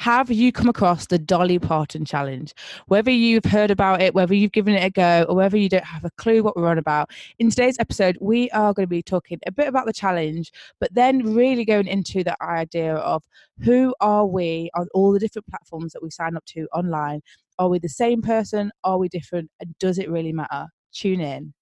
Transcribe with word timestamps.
have 0.00 0.30
you 0.30 0.50
come 0.50 0.70
across 0.70 1.08
the 1.08 1.18
Dolly 1.18 1.58
Parton 1.58 2.06
challenge? 2.06 2.54
Whether 2.86 3.10
you've 3.10 3.44
heard 3.44 3.70
about 3.70 4.00
it, 4.00 4.14
whether 4.14 4.34
you've 4.34 4.50
given 4.50 4.72
it 4.72 4.82
a 4.82 4.88
go, 4.88 5.26
or 5.28 5.36
whether 5.36 5.58
you 5.58 5.68
don't 5.68 5.84
have 5.84 6.06
a 6.06 6.10
clue 6.12 6.42
what 6.42 6.56
we're 6.56 6.68
on 6.68 6.78
about, 6.78 7.10
in 7.38 7.50
today's 7.50 7.76
episode, 7.78 8.16
we 8.18 8.48
are 8.52 8.72
going 8.72 8.86
to 8.86 8.90
be 8.90 9.02
talking 9.02 9.38
a 9.46 9.52
bit 9.52 9.68
about 9.68 9.84
the 9.84 9.92
challenge, 9.92 10.52
but 10.80 10.94
then 10.94 11.34
really 11.34 11.66
going 11.66 11.86
into 11.86 12.24
the 12.24 12.34
idea 12.42 12.94
of 12.94 13.22
who 13.62 13.94
are 14.00 14.24
we 14.24 14.70
on 14.74 14.88
all 14.94 15.12
the 15.12 15.18
different 15.18 15.46
platforms 15.48 15.92
that 15.92 16.02
we 16.02 16.08
sign 16.08 16.34
up 16.34 16.46
to 16.46 16.66
online? 16.72 17.20
Are 17.58 17.68
we 17.68 17.78
the 17.78 17.90
same 17.90 18.22
person? 18.22 18.72
Are 18.82 18.96
we 18.96 19.10
different? 19.10 19.50
And 19.60 19.76
does 19.78 19.98
it 19.98 20.08
really 20.08 20.32
matter? 20.32 20.68
Tune 20.94 21.20
in. 21.20 21.52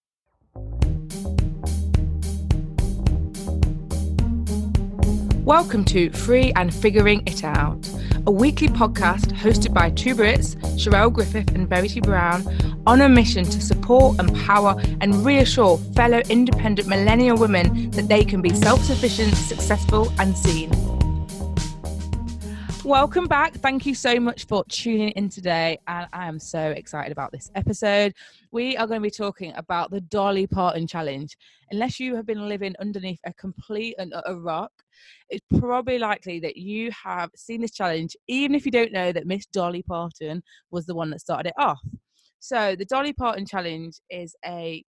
Welcome 5.49 5.87
to 5.87 6.11
Free 6.11 6.53
and 6.57 6.75
Figuring 6.75 7.23
It 7.25 7.43
Out, 7.43 7.89
a 8.27 8.31
weekly 8.31 8.69
podcast 8.69 9.33
hosted 9.33 9.73
by 9.73 9.89
two 9.89 10.15
Brits, 10.15 10.57
Sharelle 10.77 11.11
Griffith 11.11 11.53
and 11.55 11.67
Verity 11.67 12.03
Brown, 12.03 12.47
on 12.87 13.01
a 13.01 13.09
mission 13.09 13.45
to 13.45 13.59
support, 13.63 14.19
empower, 14.19 14.79
and 15.01 15.25
reassure 15.25 15.79
fellow 15.97 16.21
independent 16.29 16.87
millennial 16.87 17.39
women 17.39 17.91
that 17.93 18.09
they 18.09 18.27
can 18.27 18.43
be 18.43 18.51
self 18.51 18.85
sufficient, 18.85 19.35
successful, 19.37 20.13
and 20.19 20.37
seen. 20.37 20.71
Welcome 22.85 23.27
back. 23.27 23.55
Thank 23.55 23.87
you 23.87 23.95
so 23.95 24.21
much 24.21 24.45
for 24.45 24.65
tuning 24.65 25.13
in 25.13 25.31
today. 25.31 25.79
And 25.89 26.09
I 26.13 26.29
am 26.29 26.39
so 26.39 26.61
excited 26.73 27.11
about 27.11 27.33
this 27.33 27.51
episode. 27.55 28.13
We 28.51 28.77
are 28.77 28.87
going 28.87 29.01
to 29.01 29.07
be 29.07 29.11
talking 29.11 29.55
about 29.57 29.91
the 29.91 30.03
Dolly 30.03 30.47
Parton 30.47 30.87
challenge. 30.87 31.39
Unless 31.71 32.01
you 32.01 32.17
have 32.17 32.27
been 32.27 32.49
living 32.49 32.75
underneath 32.81 33.21
a 33.25 33.33
complete 33.33 33.95
and 33.99 34.13
utter 34.13 34.39
rock, 34.39 34.73
it's 35.29 35.45
probably 35.59 35.99
likely 35.99 36.41
that 36.41 36.57
you 36.57 36.91
have 37.05 37.31
seen 37.37 37.61
this 37.61 37.73
challenge, 37.73 38.17
even 38.27 38.55
if 38.55 38.65
you 38.65 38.73
don't 38.73 38.93
know 38.93 39.13
that 39.13 39.27
Miss 39.27 39.47
Dolly 39.47 39.83
Parton 39.83 40.43
was 40.71 40.87
the 40.87 40.95
one 40.95 41.11
that 41.11 41.21
started 41.21 41.51
it 41.51 41.55
off. 41.59 41.81
So, 42.41 42.77
the 42.77 42.85
Dolly 42.85 43.13
Parton 43.13 43.47
challenge 43.47 43.95
is 44.11 44.35
a 44.45 44.85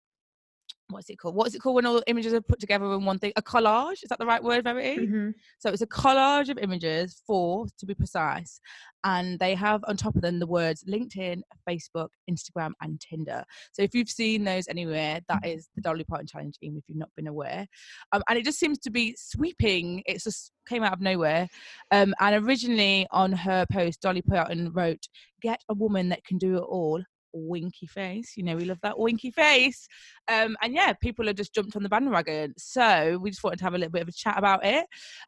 what's 0.91 1.11
it 1.11 1.17
called? 1.17 1.35
What 1.35 1.47
is 1.49 1.55
it 1.55 1.61
called 1.61 1.77
when 1.77 1.87
all 1.87 1.95
the 1.95 2.05
images 2.07 2.33
are 2.33 2.41
put 2.41 2.61
together 2.61 2.93
in 2.95 3.05
one 3.05 3.19
thing? 3.19 3.33
A 3.37 3.43
collage? 3.43 4.03
Is 4.03 4.09
that 4.09 4.19
the 4.19 4.27
right 4.27 4.43
word, 4.43 4.65
Verity? 4.65 5.01
Mm-hmm. 5.01 5.31
So 5.59 5.71
it's 5.71 5.83
a 5.83 5.87
collage 5.87 6.49
of 6.49 6.59
images, 6.59 7.23
four 7.27 7.67
to 7.79 7.87
be 7.87 7.95
precise, 7.95 8.61
and 9.05 9.39
they 9.39 9.55
have 9.55 9.83
on 9.87 9.97
top 9.97 10.15
of 10.15 10.23
them 10.23 10.39
the 10.39 10.47
words 10.47 10.85
LinkedIn, 10.85 11.41
Facebook, 11.69 12.09
Instagram, 12.31 12.73
and 12.83 13.01
Tinder. 13.01 13.45
So 13.73 13.83
if 13.83 13.95
you've 13.95 14.09
seen 14.09 14.45
those 14.45 14.69
anywhere, 14.69 15.21
that 15.29 15.47
is 15.47 15.69
the 15.75 15.81
Dolly 15.81 16.05
Parton 16.05 16.27
challenge, 16.27 16.57
even 16.63 16.79
if 16.79 16.85
you've 16.89 16.99
not 16.99 17.11
been 17.17 17.27
aware. 17.27 17.67
Um, 18.13 18.23
and 18.29 18.39
it 18.39 18.45
just 18.45 18.59
seems 18.59 18.79
to 18.81 18.91
be 18.91 19.15
sweeping. 19.19 20.03
It 20.07 20.23
just 20.23 20.53
came 20.69 20.85
out 20.85 20.93
of 20.93 21.01
nowhere. 21.01 21.49
Um, 21.91 22.15
and 22.21 22.47
originally 22.47 23.07
on 23.11 23.33
her 23.33 23.67
post, 23.73 24.03
Dolly 24.03 24.23
Parton 24.23 24.73
wrote, 24.73 25.07
"Get 25.41 25.61
a 25.69 25.75
woman 25.75 26.09
that 26.11 26.25
can 26.25 26.39
do 26.39 26.57
it 26.57 26.63
all." 26.63 27.03
Winky 27.33 27.87
face. 27.87 28.35
You 28.37 28.45
know, 28.45 28.57
we 28.57 28.65
love 28.65 28.81
that 28.83 28.99
winky 28.99 29.31
face. 29.31 29.89
Um, 30.29 30.57
and 30.63 30.75
yeah, 30.75 30.93
people 30.95 31.27
have 31.27 31.37
just 31.37 31.55
jumped 31.55 31.77
on 31.77 31.83
the 31.83 31.89
bandwagon. 31.89 32.55
So 32.57 33.19
we 33.21 33.31
just 33.31 33.43
wanted 33.43 33.59
to 33.59 33.65
have 33.65 33.75
a 33.75 33.79
little 33.79 33.93
bit 33.93 34.03
of 34.03 34.09
a 34.09 34.13
chat 34.13 34.39
about 34.39 34.65
it. 34.65 34.87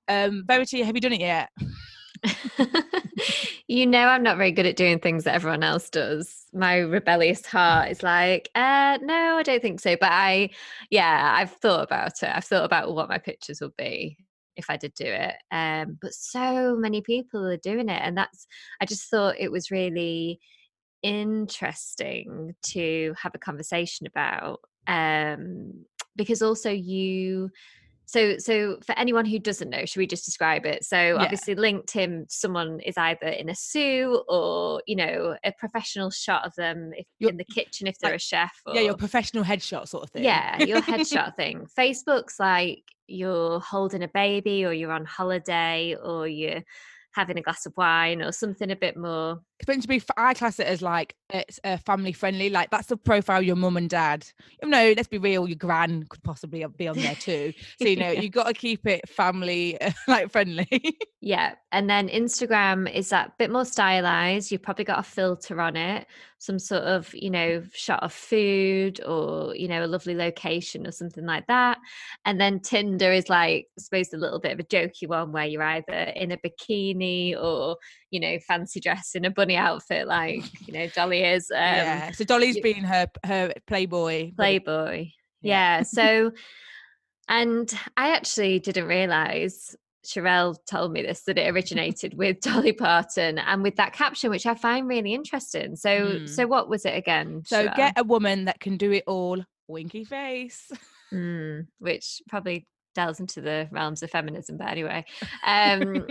Um, 0.09 0.45
Verity, 0.47 0.83
have 0.83 0.95
you 0.95 1.01
done 1.01 1.13
it 1.13 1.21
yet? 1.21 1.49
you 3.69 3.87
know 3.87 4.07
I'm 4.07 4.23
not 4.23 4.37
very 4.37 4.53
good 4.53 4.67
at 4.67 4.77
doing 4.77 5.01
things 5.01 5.25
that 5.25 5.35
everyone 5.35 5.63
else 5.63 5.91
does. 5.91 6.47
My 6.53 6.79
rebellious 6.79 7.45
heart 7.45 7.91
is 7.91 8.03
like, 8.03 8.49
uh, 8.55 8.99
no, 9.03 9.37
I 9.37 9.43
don't 9.43 9.63
think 9.63 9.81
so. 9.81 9.97
But 10.01 10.11
I, 10.13 10.51
yeah, 10.91 11.33
I've 11.35 11.53
thought 11.53 11.85
about 11.85 12.23
it. 12.23 12.31
I've 12.33 12.45
thought 12.45 12.65
about 12.65 12.95
what 12.95 13.09
my 13.09 13.19
pictures 13.19 13.61
would 13.61 13.77
be 13.77 14.17
if 14.57 14.67
I 14.69 14.77
did 14.77 14.95
do 14.95 15.07
it. 15.07 15.35
Um, 15.51 15.99
but 16.01 16.13
so 16.13 16.77
many 16.77 17.01
people 17.01 17.45
are 17.47 17.57
doing 17.57 17.89
it, 17.89 18.01
and 18.03 18.17
that's. 18.17 18.47
I 18.81 18.87
just 18.87 19.11
thought 19.11 19.37
it 19.39 19.51
was 19.51 19.71
really 19.71 20.41
interesting 21.03 22.55
to 22.63 23.15
have 23.21 23.35
a 23.35 23.39
conversation 23.39 24.07
about 24.07 24.61
um, 24.87 25.85
because 26.17 26.43
also 26.43 26.71
you 26.71 27.51
so 28.07 28.37
so 28.37 28.79
for 28.85 28.99
anyone 28.99 29.25
who 29.25 29.39
doesn't 29.39 29.71
know 29.71 29.85
should 29.85 30.01
we 30.01 30.07
just 30.07 30.25
describe 30.25 30.67
it 30.67 30.85
so 30.85 30.97
yeah. 30.97 31.15
obviously 31.15 31.55
linkedin 31.55 32.25
someone 32.29 32.81
is 32.81 32.99
either 32.99 33.29
in 33.29 33.49
a 33.49 33.55
suit 33.55 34.23
or 34.29 34.83
you 34.87 34.97
know 34.97 35.37
a 35.45 35.53
professional 35.53 36.11
shot 36.11 36.45
of 36.45 36.55
them 36.57 36.93
if, 36.97 37.07
in 37.21 37.37
the 37.37 37.45
kitchen 37.45 37.87
if 37.87 37.97
they're 37.99 38.11
like, 38.11 38.17
a 38.17 38.23
chef 38.23 38.53
or, 38.67 38.75
yeah 38.75 38.81
your 38.81 38.97
professional 38.97 39.45
headshot 39.45 39.89
sort 39.89 40.03
of 40.03 40.11
thing 40.11 40.25
yeah 40.25 40.63
your 40.63 40.81
headshot 40.83 41.35
thing 41.37 41.67
facebook's 41.79 42.39
like 42.39 42.83
you're 43.07 43.61
holding 43.61 44.03
a 44.03 44.09
baby 44.09 44.65
or 44.65 44.73
you're 44.73 44.93
on 44.93 45.05
holiday 45.05 45.97
or 46.03 46.27
you're 46.27 46.63
having 47.13 47.39
a 47.39 47.43
glass 47.43 47.67
of 47.67 47.75
wine 47.77 48.23
or 48.23 48.33
something 48.33 48.71
a 48.71 48.77
bit 48.77 48.97
more. 48.97 49.41
It's 49.63 49.69
meant 49.69 49.83
to 49.83 49.89
be, 49.89 50.03
I 50.17 50.35
class 50.35 50.59
it 50.59 50.67
as 50.67 50.83
like 50.83 51.15
it's 51.31 51.61
uh, 51.63 51.77
family 51.77 52.11
friendly. 52.11 52.51
Like 52.51 52.71
that's 52.71 52.89
the 52.89 52.97
profile 52.97 53.41
your 53.41 53.55
mum 53.55 53.77
and 53.77 53.89
dad. 53.89 54.27
You 54.61 54.69
know, 54.69 54.93
let's 54.97 55.07
be 55.07 55.19
real, 55.19 55.47
your 55.47 55.57
gran 55.57 56.03
could 56.09 56.21
possibly 56.25 56.67
be 56.77 56.89
on 56.89 56.97
there 56.97 57.15
too. 57.15 57.53
So 57.81 57.87
you 57.87 57.97
know, 57.97 58.11
yeah. 58.11 58.21
you 58.21 58.29
got 58.29 58.49
to 58.49 58.55
keep 58.55 58.87
it 58.87 59.09
family 59.09 59.79
like 60.09 60.33
friendly. 60.33 60.99
yeah, 61.21 61.55
and 61.71 61.89
then 61.89 62.09
Instagram 62.09 62.93
is 62.93 63.09
that 63.11 63.39
bit 63.39 63.53
more 63.53 63.65
stylized. 63.65 64.51
You've 64.51 64.63
probably 64.63 64.85
got 64.85 64.99
a 64.99 65.05
filter 65.05 65.61
on 65.61 65.77
it, 65.77 66.09
some 66.39 66.59
sort 66.59 66.83
of 66.83 67.15
you 67.15 67.31
know 67.31 67.63
shot 67.73 68.03
of 68.03 68.13
food 68.13 69.01
or 69.05 69.55
you 69.55 69.69
know 69.69 69.85
a 69.85 69.87
lovely 69.87 70.17
location 70.17 70.89
or 70.89 70.93
something 70.93 71.25
like 71.25 71.47
that. 71.47 71.79
And 72.25 72.41
then 72.41 72.59
Tinder 72.59 73.13
is 73.13 73.29
like 73.29 73.69
I 73.79 73.81
suppose 73.81 74.13
a 74.13 74.19
little 74.19 74.41
bit 74.41 74.53
of 74.53 74.59
a 74.59 74.65
jokey 74.65 75.07
one 75.07 75.31
where 75.31 75.47
you're 75.47 75.63
either 75.63 75.93
in 75.93 76.33
a 76.33 76.37
bikini 76.37 77.41
or 77.41 77.77
you 78.13 78.21
know 78.21 78.39
fancy 78.47 78.79
dress 78.79 79.15
in 79.15 79.25
a 79.25 79.31
bunny 79.31 79.57
outfit 79.57 80.07
like 80.07 80.45
you 80.69 80.73
know 80.73 80.87
Dolly 80.89 81.25
is. 81.25 81.51
Um, 81.51 81.59
yeah, 81.59 82.11
so 82.13 82.25
Dolly's 82.25 82.57
you, 82.57 82.63
been 82.63 82.85
her 82.85 83.09
her 83.27 83.53
Playboy. 83.67 84.33
Playboy. 84.37 85.09
Yeah. 85.41 85.79
yeah. 85.79 85.83
So, 85.93 86.33
and 87.29 87.73
I 87.97 88.11
actually 88.11 88.59
didn't 88.59 88.87
realize 88.87 89.75
Sharelle 90.07 90.57
told 90.69 90.93
me 90.93 91.03
this 91.03 91.23
that 91.23 91.39
it 91.39 91.51
originated 91.55 92.15
with 92.17 92.41
Dolly 92.41 92.73
Parton 92.73 93.39
and 93.39 93.63
with 93.63 93.77
that 93.77 93.93
caption, 93.93 94.31
which 94.31 94.47
I 94.47 94.55
find 94.55 94.87
really 94.87 95.15
interesting. 95.15 95.77
So, 95.77 95.89
mm. 95.89 96.29
so 96.29 96.47
what 96.47 96.69
was 96.69 96.85
it 96.85 96.97
again? 96.97 97.43
So, 97.47 97.69
get 97.77 97.95
a 97.99 98.05
woman 98.05 98.45
that 98.45 98.61
can 98.61 98.77
do 98.77 98.93
it 98.93 99.05
all, 99.07 99.43
winky 99.69 100.05
face. 100.05 100.71
Mm, 101.13 101.67
which 101.79 102.23
probably 102.29 102.67
delves 102.95 103.21
into 103.21 103.41
the 103.41 103.69
realms 103.71 104.03
of 104.03 104.11
feminism, 104.11 104.57
but 104.57 104.69
anyway, 104.69 105.05
um, 105.47 106.07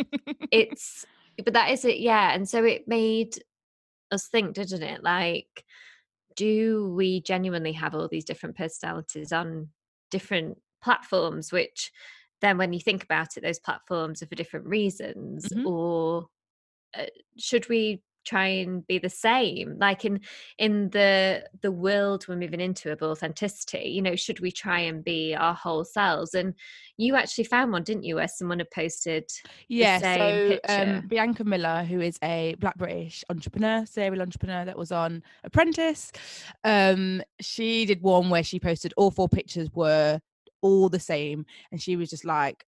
it's 0.51 1.05
but 1.43 1.53
that 1.53 1.71
is 1.71 1.85
it, 1.85 1.99
yeah. 1.99 2.33
And 2.33 2.47
so 2.47 2.63
it 2.63 2.87
made 2.87 3.41
us 4.11 4.27
think, 4.27 4.55
didn't 4.55 4.83
it? 4.83 5.03
Like, 5.03 5.65
do 6.35 6.93
we 6.95 7.21
genuinely 7.21 7.73
have 7.73 7.93
all 7.93 8.07
these 8.07 8.25
different 8.25 8.55
personalities 8.55 9.31
on 9.31 9.69
different 10.09 10.57
platforms, 10.81 11.51
which 11.51 11.91
then 12.41 12.57
when 12.57 12.73
you 12.73 12.79
think 12.79 13.03
about 13.03 13.37
it 13.37 13.43
those 13.43 13.59
platforms 13.59 14.21
are 14.21 14.27
for 14.27 14.35
different 14.35 14.65
reasons 14.65 15.47
mm-hmm. 15.47 15.65
or 15.67 16.25
uh, 16.97 17.05
should 17.37 17.69
we 17.69 18.01
try 18.25 18.47
and 18.47 18.85
be 18.87 18.97
the 18.97 19.09
same 19.09 19.77
like 19.79 20.05
in 20.05 20.19
in 20.57 20.89
the 20.89 21.43
the 21.61 21.71
world 21.71 22.25
we're 22.27 22.35
moving 22.35 22.61
into 22.61 22.91
of 22.91 23.01
authenticity 23.01 23.89
you 23.89 24.01
know 24.01 24.15
should 24.15 24.39
we 24.39 24.51
try 24.51 24.79
and 24.79 25.03
be 25.03 25.35
our 25.35 25.53
whole 25.53 25.83
selves 25.83 26.33
and 26.33 26.53
you 26.97 27.15
actually 27.15 27.43
found 27.43 27.71
one 27.71 27.83
didn't 27.83 28.03
you 28.03 28.15
where 28.15 28.27
someone 28.27 28.59
had 28.59 28.71
posted 28.71 29.29
yeah 29.67 29.97
so 29.99 30.57
um, 30.69 31.07
bianca 31.07 31.43
miller 31.43 31.83
who 31.83 31.99
is 32.01 32.17
a 32.23 32.55
black 32.59 32.77
british 32.77 33.23
entrepreneur 33.29 33.85
serial 33.85 34.21
entrepreneur 34.21 34.65
that 34.65 34.77
was 34.77 34.91
on 34.91 35.23
apprentice 35.43 36.11
um 36.63 37.21
she 37.39 37.85
did 37.85 38.01
one 38.01 38.29
where 38.29 38.43
she 38.43 38.59
posted 38.59 38.93
all 38.97 39.11
four 39.11 39.27
pictures 39.27 39.69
were 39.73 40.19
all 40.61 40.89
the 40.89 40.99
same. 40.99 41.45
And 41.71 41.81
she 41.81 41.95
was 41.95 42.09
just 42.09 42.25
like, 42.25 42.65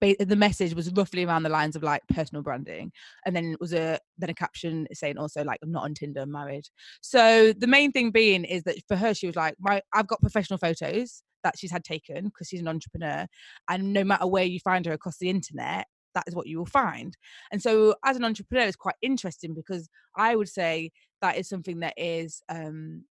it, 0.00 0.28
the 0.28 0.36
message 0.36 0.74
was 0.74 0.90
roughly 0.92 1.24
around 1.24 1.42
the 1.42 1.48
lines 1.48 1.76
of 1.76 1.82
like 1.82 2.02
personal 2.08 2.42
branding 2.42 2.92
and 3.24 3.34
then 3.34 3.52
it 3.52 3.60
was 3.60 3.72
a 3.72 3.98
then 4.18 4.30
a 4.30 4.34
caption 4.34 4.86
saying 4.92 5.18
also 5.18 5.42
like 5.44 5.58
i'm 5.62 5.72
not 5.72 5.84
on 5.84 5.94
tinder 5.94 6.22
I'm 6.22 6.32
married. 6.32 6.66
So 7.00 7.52
the 7.52 7.66
main 7.66 7.92
thing 7.92 8.10
being 8.10 8.44
is 8.44 8.62
that 8.64 8.76
for 8.86 8.96
her 8.96 9.14
she 9.14 9.26
was 9.26 9.36
like 9.36 9.54
my 9.58 9.80
i've 9.92 10.08
got 10.08 10.20
professional 10.20 10.58
photos 10.58 11.22
that 11.44 11.58
she's 11.58 11.70
had 11.70 11.84
taken 11.84 12.26
because 12.26 12.48
she's 12.48 12.60
an 12.60 12.68
entrepreneur 12.68 13.26
and 13.68 13.92
no 13.92 14.04
matter 14.04 14.26
where 14.26 14.44
you 14.44 14.58
find 14.60 14.84
her 14.86 14.92
across 14.92 15.18
the 15.18 15.30
internet 15.30 15.86
that 16.14 16.24
is 16.26 16.34
what 16.34 16.46
you 16.46 16.58
will 16.58 16.66
find. 16.66 17.16
And 17.52 17.62
so 17.62 17.94
as 18.04 18.16
an 18.16 18.24
entrepreneur 18.24 18.66
it's 18.66 18.76
quite 18.76 18.96
interesting 19.02 19.54
because 19.54 19.88
i 20.16 20.34
would 20.34 20.48
say 20.48 20.90
that 21.22 21.36
is 21.36 21.48
something 21.48 21.80
that 21.80 21.94
is 21.96 22.42
um 22.48 23.04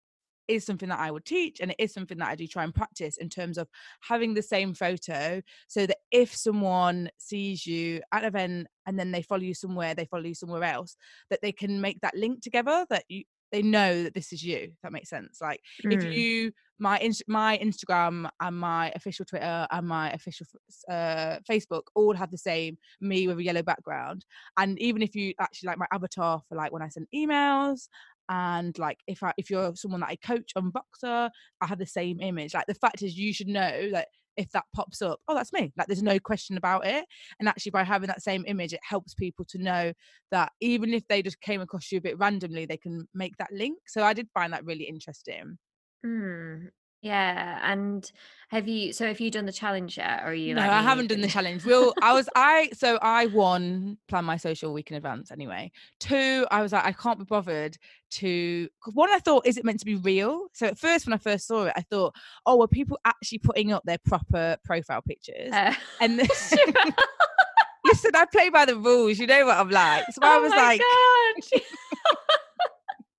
is 0.47 0.65
something 0.65 0.89
that 0.89 0.99
I 0.99 1.11
would 1.11 1.25
teach 1.25 1.59
and 1.59 1.71
it 1.71 1.77
is 1.79 1.93
something 1.93 2.17
that 2.19 2.29
I 2.29 2.35
do 2.35 2.47
try 2.47 2.63
and 2.63 2.73
practice 2.73 3.17
in 3.17 3.29
terms 3.29 3.57
of 3.57 3.67
having 4.01 4.33
the 4.33 4.41
same 4.41 4.73
photo 4.73 5.41
so 5.67 5.85
that 5.85 5.97
if 6.11 6.35
someone 6.35 7.09
sees 7.17 7.65
you 7.65 8.01
at 8.11 8.23
an 8.23 8.27
event 8.27 8.67
and 8.85 8.99
then 8.99 9.11
they 9.11 9.21
follow 9.21 9.41
you 9.41 9.53
somewhere, 9.53 9.95
they 9.95 10.05
follow 10.05 10.23
you 10.25 10.35
somewhere 10.35 10.63
else, 10.63 10.95
that 11.29 11.41
they 11.41 11.51
can 11.51 11.81
make 11.81 12.01
that 12.01 12.15
link 12.15 12.41
together 12.41 12.85
that 12.89 13.03
you 13.09 13.23
they 13.51 13.61
know 13.61 14.03
that 14.03 14.13
this 14.13 14.33
is 14.33 14.43
you. 14.43 14.57
If 14.57 14.81
that 14.83 14.91
makes 14.91 15.09
sense. 15.09 15.39
Like 15.41 15.61
if 15.89 16.03
Mm. 16.03 16.13
you 16.15 16.51
my 16.77 17.09
my 17.27 17.57
Instagram 17.59 18.29
and 18.41 18.57
my 18.57 18.91
official 18.95 19.23
Twitter 19.23 19.67
and 19.71 19.87
my 19.87 20.11
official 20.11 20.45
uh, 20.89 21.37
Facebook 21.49 21.83
all 21.95 22.13
have 22.15 22.31
the 22.31 22.37
same 22.37 22.77
me 22.99 23.27
with 23.27 23.37
a 23.37 23.43
yellow 23.43 23.63
background. 23.63 24.25
And 24.57 24.77
even 24.79 25.01
if 25.01 25.15
you 25.15 25.33
actually 25.39 25.67
like 25.67 25.77
my 25.77 25.87
avatar 25.91 26.41
for 26.49 26.55
like 26.55 26.71
when 26.73 26.81
I 26.81 26.89
send 26.89 27.07
emails 27.15 27.87
and 28.29 28.77
like 28.79 28.99
if 29.07 29.23
I 29.23 29.33
if 29.37 29.49
you're 29.49 29.75
someone 29.75 30.01
that 30.01 30.09
I 30.09 30.15
coach 30.15 30.51
on 30.55 30.71
Voxer, 30.71 31.29
I 31.61 31.65
have 31.65 31.79
the 31.79 31.85
same 31.85 32.19
image. 32.21 32.53
Like 32.53 32.67
the 32.67 32.73
fact 32.73 33.01
is, 33.01 33.17
you 33.17 33.33
should 33.33 33.47
know 33.47 33.89
that 33.91 34.07
if 34.37 34.51
that 34.51 34.65
pops 34.75 35.01
up, 35.01 35.19
oh, 35.27 35.35
that's 35.35 35.53
me. 35.53 35.71
Like 35.77 35.87
there's 35.87 36.03
no 36.03 36.19
question 36.19 36.57
about 36.57 36.85
it. 36.85 37.05
And 37.39 37.47
actually, 37.47 37.71
by 37.71 37.83
having 37.83 38.07
that 38.07 38.21
same 38.21 38.43
image, 38.47 38.73
it 38.73 38.81
helps 38.83 39.13
people 39.13 39.45
to 39.49 39.57
know 39.57 39.93
that 40.31 40.51
even 40.61 40.93
if 40.93 41.07
they 41.07 41.21
just 41.21 41.39
came 41.41 41.61
across 41.61 41.91
you 41.91 41.99
a 41.99 42.01
bit 42.01 42.17
randomly, 42.19 42.65
they 42.65 42.77
can 42.77 43.07
make 43.13 43.37
that 43.37 43.51
link. 43.53 43.77
So 43.87 44.03
I 44.03 44.13
did 44.13 44.27
find 44.33 44.53
that 44.53 44.65
really 44.65 44.85
interesting. 44.85 45.57
Mm. 46.05 46.69
Yeah. 47.05 47.59
And 47.61 48.11
have 48.49 48.67
you? 48.67 48.91
So 48.91 49.05
have 49.05 49.19
you 49.19 49.29
done 49.29 49.45
the 49.45 49.51
challenge 49.51 49.95
yet, 49.95 50.23
or 50.23 50.29
are 50.29 50.33
you? 50.33 50.55
No, 50.55 50.61
like 50.61 50.71
I 50.71 50.81
haven't 50.81 51.05
done 51.05 51.21
the 51.21 51.27
challenge. 51.27 51.63
Will 51.63 51.93
I 52.01 52.13
was 52.13 52.27
I 52.35 52.71
so 52.73 52.97
I 52.99 53.27
won 53.27 53.99
plan 54.07 54.25
my 54.25 54.37
social 54.37 54.73
week 54.73 54.89
in 54.89 54.97
advance 54.97 55.29
anyway. 55.29 55.71
Two, 55.99 56.47
I 56.49 56.63
was 56.63 56.71
like 56.71 56.83
I 56.83 56.93
can't 56.93 57.19
be 57.19 57.25
bothered 57.25 57.77
to. 58.13 58.67
one 58.93 59.11
I 59.11 59.19
thought 59.19 59.45
is 59.45 59.57
it 59.57 59.65
meant 59.65 59.81
to 59.81 59.85
be 59.85 59.97
real? 59.97 60.47
So 60.53 60.65
at 60.65 60.79
first 60.79 61.05
when 61.05 61.13
I 61.13 61.17
first 61.17 61.45
saw 61.45 61.65
it, 61.65 61.73
I 61.75 61.81
thought, 61.81 62.15
oh, 62.47 62.57
were 62.57 62.67
people 62.67 62.97
actually 63.05 63.37
putting 63.37 63.71
up 63.71 63.83
their 63.85 63.99
proper 63.99 64.57
profile 64.63 65.03
pictures? 65.03 65.51
Uh, 65.51 65.75
and 66.01 66.17
then, 66.17 66.27
listen, 67.85 68.11
I 68.15 68.25
play 68.25 68.49
by 68.49 68.65
the 68.65 68.77
rules. 68.77 69.19
You 69.19 69.27
know 69.27 69.45
what 69.45 69.57
I'm 69.57 69.69
like. 69.69 70.05
So 70.11 70.21
I 70.23 70.37
oh 70.37 70.41
was 70.41 70.49
my 70.49 70.57
like, 70.57 70.81
God. 70.81 71.61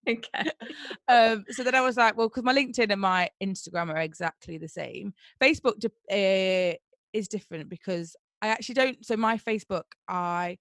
okay. 0.08 0.50
um, 1.08 1.44
so 1.50 1.64
then 1.64 1.74
I 1.74 1.80
was 1.80 1.96
like, 1.96 2.16
well, 2.16 2.28
because 2.28 2.44
my 2.44 2.54
LinkedIn 2.54 2.90
and 2.90 3.00
my 3.00 3.30
Instagram 3.42 3.90
are 3.90 3.98
exactly 3.98 4.58
the 4.58 4.68
same. 4.68 5.14
Facebook 5.40 5.78
de- 5.78 6.72
uh, 6.72 6.76
is 7.12 7.28
different 7.28 7.68
because 7.68 8.16
I 8.42 8.48
actually 8.48 8.74
don't. 8.74 9.04
So 9.04 9.16
my 9.16 9.38
Facebook, 9.38 9.84
I 10.08 10.58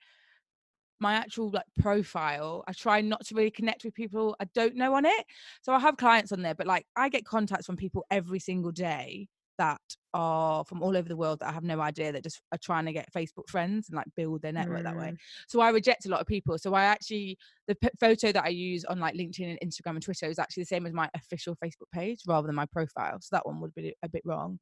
my 0.99 1.13
actual 1.13 1.51
like 1.51 1.65
profile, 1.79 2.63
I 2.67 2.73
try 2.73 3.01
not 3.01 3.25
to 3.27 3.35
really 3.35 3.51
connect 3.51 3.83
with 3.83 3.93
people 3.93 4.35
I 4.39 4.45
don't 4.55 4.75
know 4.75 4.93
on 4.93 5.05
it. 5.05 5.25
So 5.61 5.73
I 5.73 5.79
have 5.79 5.97
clients 5.97 6.31
on 6.31 6.41
there, 6.41 6.55
but 6.55 6.67
like 6.67 6.85
I 6.95 7.09
get 7.09 7.25
contacts 7.25 7.65
from 7.65 7.75
people 7.75 8.05
every 8.09 8.39
single 8.39 8.71
day 8.71 9.27
that 9.57 9.81
are 10.15 10.63
from 10.63 10.81
all 10.81 10.95
over 10.95 11.09
the 11.09 11.17
world 11.17 11.39
that 11.41 11.49
I 11.49 11.51
have 11.51 11.65
no 11.65 11.81
idea 11.81 12.13
that 12.13 12.23
just 12.23 12.41
are 12.53 12.57
trying 12.57 12.85
to 12.85 12.93
get 12.93 13.11
Facebook 13.13 13.49
friends 13.49 13.89
and 13.89 13.97
like 13.97 14.07
build 14.15 14.41
their 14.41 14.53
network 14.53 14.83
that 14.83 14.95
way. 14.95 15.09
Mm. 15.09 15.17
So 15.49 15.59
I 15.59 15.69
reject 15.69 16.05
a 16.05 16.09
lot 16.09 16.21
of 16.21 16.27
people. 16.27 16.57
So 16.57 16.73
I 16.73 16.85
actually 16.85 17.37
the 17.67 17.75
p- 17.75 17.89
photo 17.99 18.31
that 18.31 18.45
I 18.45 18.49
use 18.49 18.85
on 18.85 18.99
like 18.99 19.13
LinkedIn 19.13 19.49
and 19.49 19.59
Instagram 19.59 19.95
and 19.95 20.01
Twitter 20.01 20.27
is 20.27 20.39
actually 20.39 20.63
the 20.63 20.67
same 20.67 20.85
as 20.85 20.93
my 20.93 21.09
official 21.15 21.57
Facebook 21.63 21.91
page 21.93 22.21
rather 22.25 22.47
than 22.47 22.55
my 22.55 22.65
profile. 22.65 23.17
So 23.19 23.35
that 23.35 23.45
one 23.45 23.59
would 23.59 23.75
be 23.75 23.93
a 24.03 24.09
bit 24.09 24.21
wrong. 24.25 24.57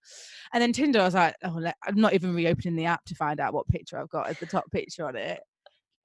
And 0.53 0.61
then 0.61 0.73
Tinder, 0.73 1.01
I 1.01 1.05
was 1.05 1.13
like, 1.13 1.35
oh, 1.43 1.51
le- 1.51 1.75
I'm 1.85 2.01
not 2.01 2.13
even 2.13 2.33
reopening 2.33 2.75
the 2.75 2.85
app 2.87 3.05
to 3.05 3.15
find 3.15 3.39
out 3.39 3.53
what 3.53 3.67
picture 3.67 3.99
I've 3.99 4.09
got 4.09 4.29
as 4.29 4.39
the 4.39 4.47
top 4.47 4.71
picture 4.71 5.05
on 5.05 5.15
it. 5.15 5.39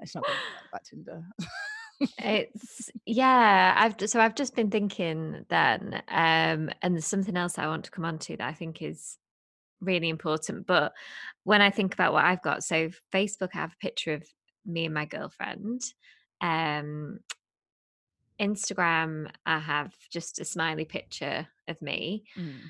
It's 0.00 0.14
not 0.14 0.24
going 0.24 0.36
about 0.70 0.84
Tinder. 0.84 1.22
It's 2.18 2.90
yeah, 3.06 3.74
I've 3.76 4.08
so 4.08 4.20
I've 4.20 4.36
just 4.36 4.54
been 4.54 4.70
thinking 4.70 5.44
then, 5.48 6.00
um, 6.08 6.70
and 6.80 6.94
there's 6.94 7.06
something 7.06 7.36
else 7.36 7.58
I 7.58 7.66
want 7.66 7.86
to 7.86 7.90
come 7.90 8.04
on 8.04 8.18
to 8.20 8.36
that 8.36 8.48
I 8.48 8.52
think 8.52 8.82
is 8.82 9.18
really 9.80 10.08
important. 10.08 10.66
But 10.66 10.92
when 11.44 11.60
I 11.60 11.70
think 11.70 11.94
about 11.94 12.12
what 12.12 12.24
I've 12.24 12.42
got, 12.42 12.64
so 12.64 12.90
Facebook, 13.12 13.50
I 13.54 13.58
have 13.58 13.72
a 13.72 13.84
picture 13.84 14.14
of 14.14 14.24
me 14.66 14.84
and 14.84 14.94
my 14.94 15.04
girlfriend. 15.04 15.82
Um, 16.40 17.20
Instagram, 18.40 19.30
I 19.44 19.58
have 19.58 19.92
just 20.10 20.38
a 20.40 20.44
smiley 20.44 20.84
picture 20.84 21.48
of 21.66 21.80
me. 21.82 22.24
Mm. 22.36 22.60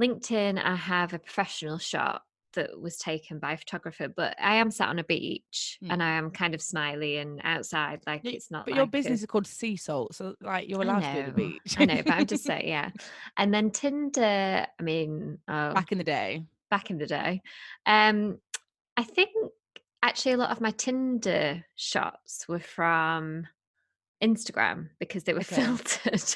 LinkedIn, 0.00 0.62
I 0.62 0.76
have 0.76 1.14
a 1.14 1.18
professional 1.18 1.78
shot 1.78 2.22
that 2.58 2.80
was 2.80 2.96
taken 2.98 3.38
by 3.38 3.52
a 3.52 3.56
photographer, 3.56 4.08
but 4.08 4.36
I 4.40 4.56
am 4.56 4.70
sat 4.70 4.88
on 4.90 4.98
a 4.98 5.04
beach 5.04 5.78
and 5.88 6.00
Mm. 6.00 6.04
I 6.04 6.10
am 6.10 6.30
kind 6.30 6.54
of 6.54 6.60
smiley 6.62 7.16
and 7.16 7.40
outside, 7.44 8.00
like 8.06 8.22
it's 8.24 8.50
not. 8.50 8.66
But 8.66 8.74
your 8.74 8.82
like 8.84 8.88
a- 8.88 8.92
business 8.98 9.20
is 9.20 9.26
called 9.26 9.46
Sea 9.46 9.76
Salt, 9.76 10.14
so 10.14 10.34
like 10.40 10.68
you're 10.68 10.82
allowed 10.82 11.00
to 11.00 11.12
be 11.12 11.18
at 11.20 11.26
the 11.26 11.32
beach. 11.32 11.76
I 11.78 11.84
know, 11.86 12.02
but 12.04 12.12
I'm 12.14 12.26
just 12.26 12.44
saying, 12.50 12.68
yeah. 12.68 12.90
And 13.36 13.52
then 13.54 13.70
Tinder, 13.70 14.66
I 14.78 14.82
mean, 14.82 15.38
oh, 15.48 15.72
Back 15.74 15.92
in 15.92 15.98
the 15.98 16.04
day. 16.04 16.44
back 16.70 16.90
in 16.90 16.98
the 16.98 17.06
day, 17.06 17.40
um, 17.86 18.38
I 18.96 19.02
think 19.04 19.30
actually 20.02 20.32
a 20.32 20.36
lot 20.36 20.50
of 20.50 20.60
my 20.60 20.70
Tinder 20.72 21.64
shots 21.76 22.46
were 22.48 22.60
from 22.60 23.46
Instagram 24.22 24.88
because 24.98 25.24
they 25.24 25.32
were 25.32 25.40
Okay. 25.50 25.56
filtered. 25.56 26.34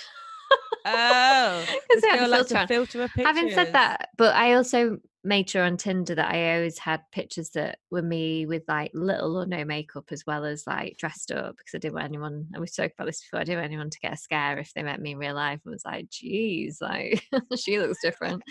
Oh, 0.84 1.64
Because 1.88 2.02
they 2.02 2.08
had 2.08 2.28
filter 2.30 2.54
to 2.54 2.66
filter 2.66 3.08
pictures. 3.08 3.26
Having 3.26 3.50
said 3.52 3.72
that, 3.74 4.08
but 4.19 4.34
I 4.34 4.54
also 4.54 4.98
made 5.24 5.48
sure 5.48 5.62
on 5.62 5.76
Tinder 5.76 6.14
that 6.14 6.32
I 6.32 6.56
always 6.56 6.78
had 6.78 7.00
pictures 7.12 7.50
that 7.50 7.78
were 7.90 8.02
me 8.02 8.46
with 8.46 8.64
like 8.66 8.90
little 8.94 9.36
or 9.36 9.46
no 9.46 9.64
makeup 9.64 10.06
as 10.10 10.26
well 10.26 10.44
as 10.44 10.66
like 10.66 10.96
dressed 10.98 11.30
up 11.30 11.56
because 11.56 11.74
I 11.74 11.78
didn't 11.78 11.94
want 11.94 12.06
anyone, 12.06 12.48
and 12.52 12.60
we 12.60 12.66
spoke 12.66 12.92
about 12.92 13.06
this 13.06 13.22
before, 13.22 13.40
I 13.40 13.44
didn't 13.44 13.58
want 13.58 13.70
anyone 13.70 13.90
to 13.90 14.00
get 14.00 14.14
a 14.14 14.16
scare 14.16 14.58
if 14.58 14.72
they 14.74 14.82
met 14.82 15.00
me 15.00 15.12
in 15.12 15.19
real 15.19 15.34
life 15.34 15.60
and 15.64 15.72
was 15.72 15.84
like, 15.84 16.08
geez, 16.10 16.78
like 16.80 17.24
she 17.56 17.78
looks 17.78 17.98
different. 18.02 18.42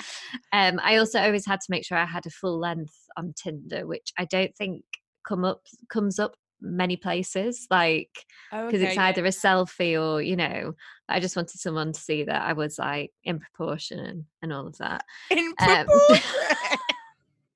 Um, 0.53 0.79
I 0.81 0.97
also 0.97 1.19
always 1.19 1.45
had 1.45 1.61
to 1.61 1.71
make 1.71 1.85
sure 1.85 1.97
I 1.97 2.05
had 2.05 2.25
a 2.25 2.31
full 2.31 2.59
length 2.59 2.95
on 3.17 3.33
Tinder, 3.35 3.85
which 3.85 4.13
I 4.17 4.25
don't 4.25 4.55
think 4.55 4.83
come 5.27 5.45
up 5.45 5.61
comes 5.89 6.19
up 6.19 6.35
many 6.61 6.95
places 6.97 7.67
like 7.71 8.09
Oh, 8.53 8.65
because 8.65 8.81
okay, 8.81 8.87
it's 8.89 8.95
yeah. 8.97 9.05
either 9.05 9.25
a 9.25 9.29
selfie 9.29 9.99
or 10.01 10.21
you 10.21 10.35
know 10.35 10.73
i 11.09 11.19
just 11.19 11.35
wanted 11.35 11.57
someone 11.59 11.93
to 11.93 11.99
see 11.99 12.23
that 12.25 12.41
i 12.43 12.53
was 12.53 12.77
like 12.77 13.11
in 13.23 13.39
proportion 13.39 13.99
and, 13.99 14.25
and 14.41 14.53
all 14.53 14.67
of 14.67 14.77
that 14.77 15.03
in 15.29 15.53
um, 15.59 15.85
proportion. 15.87 16.23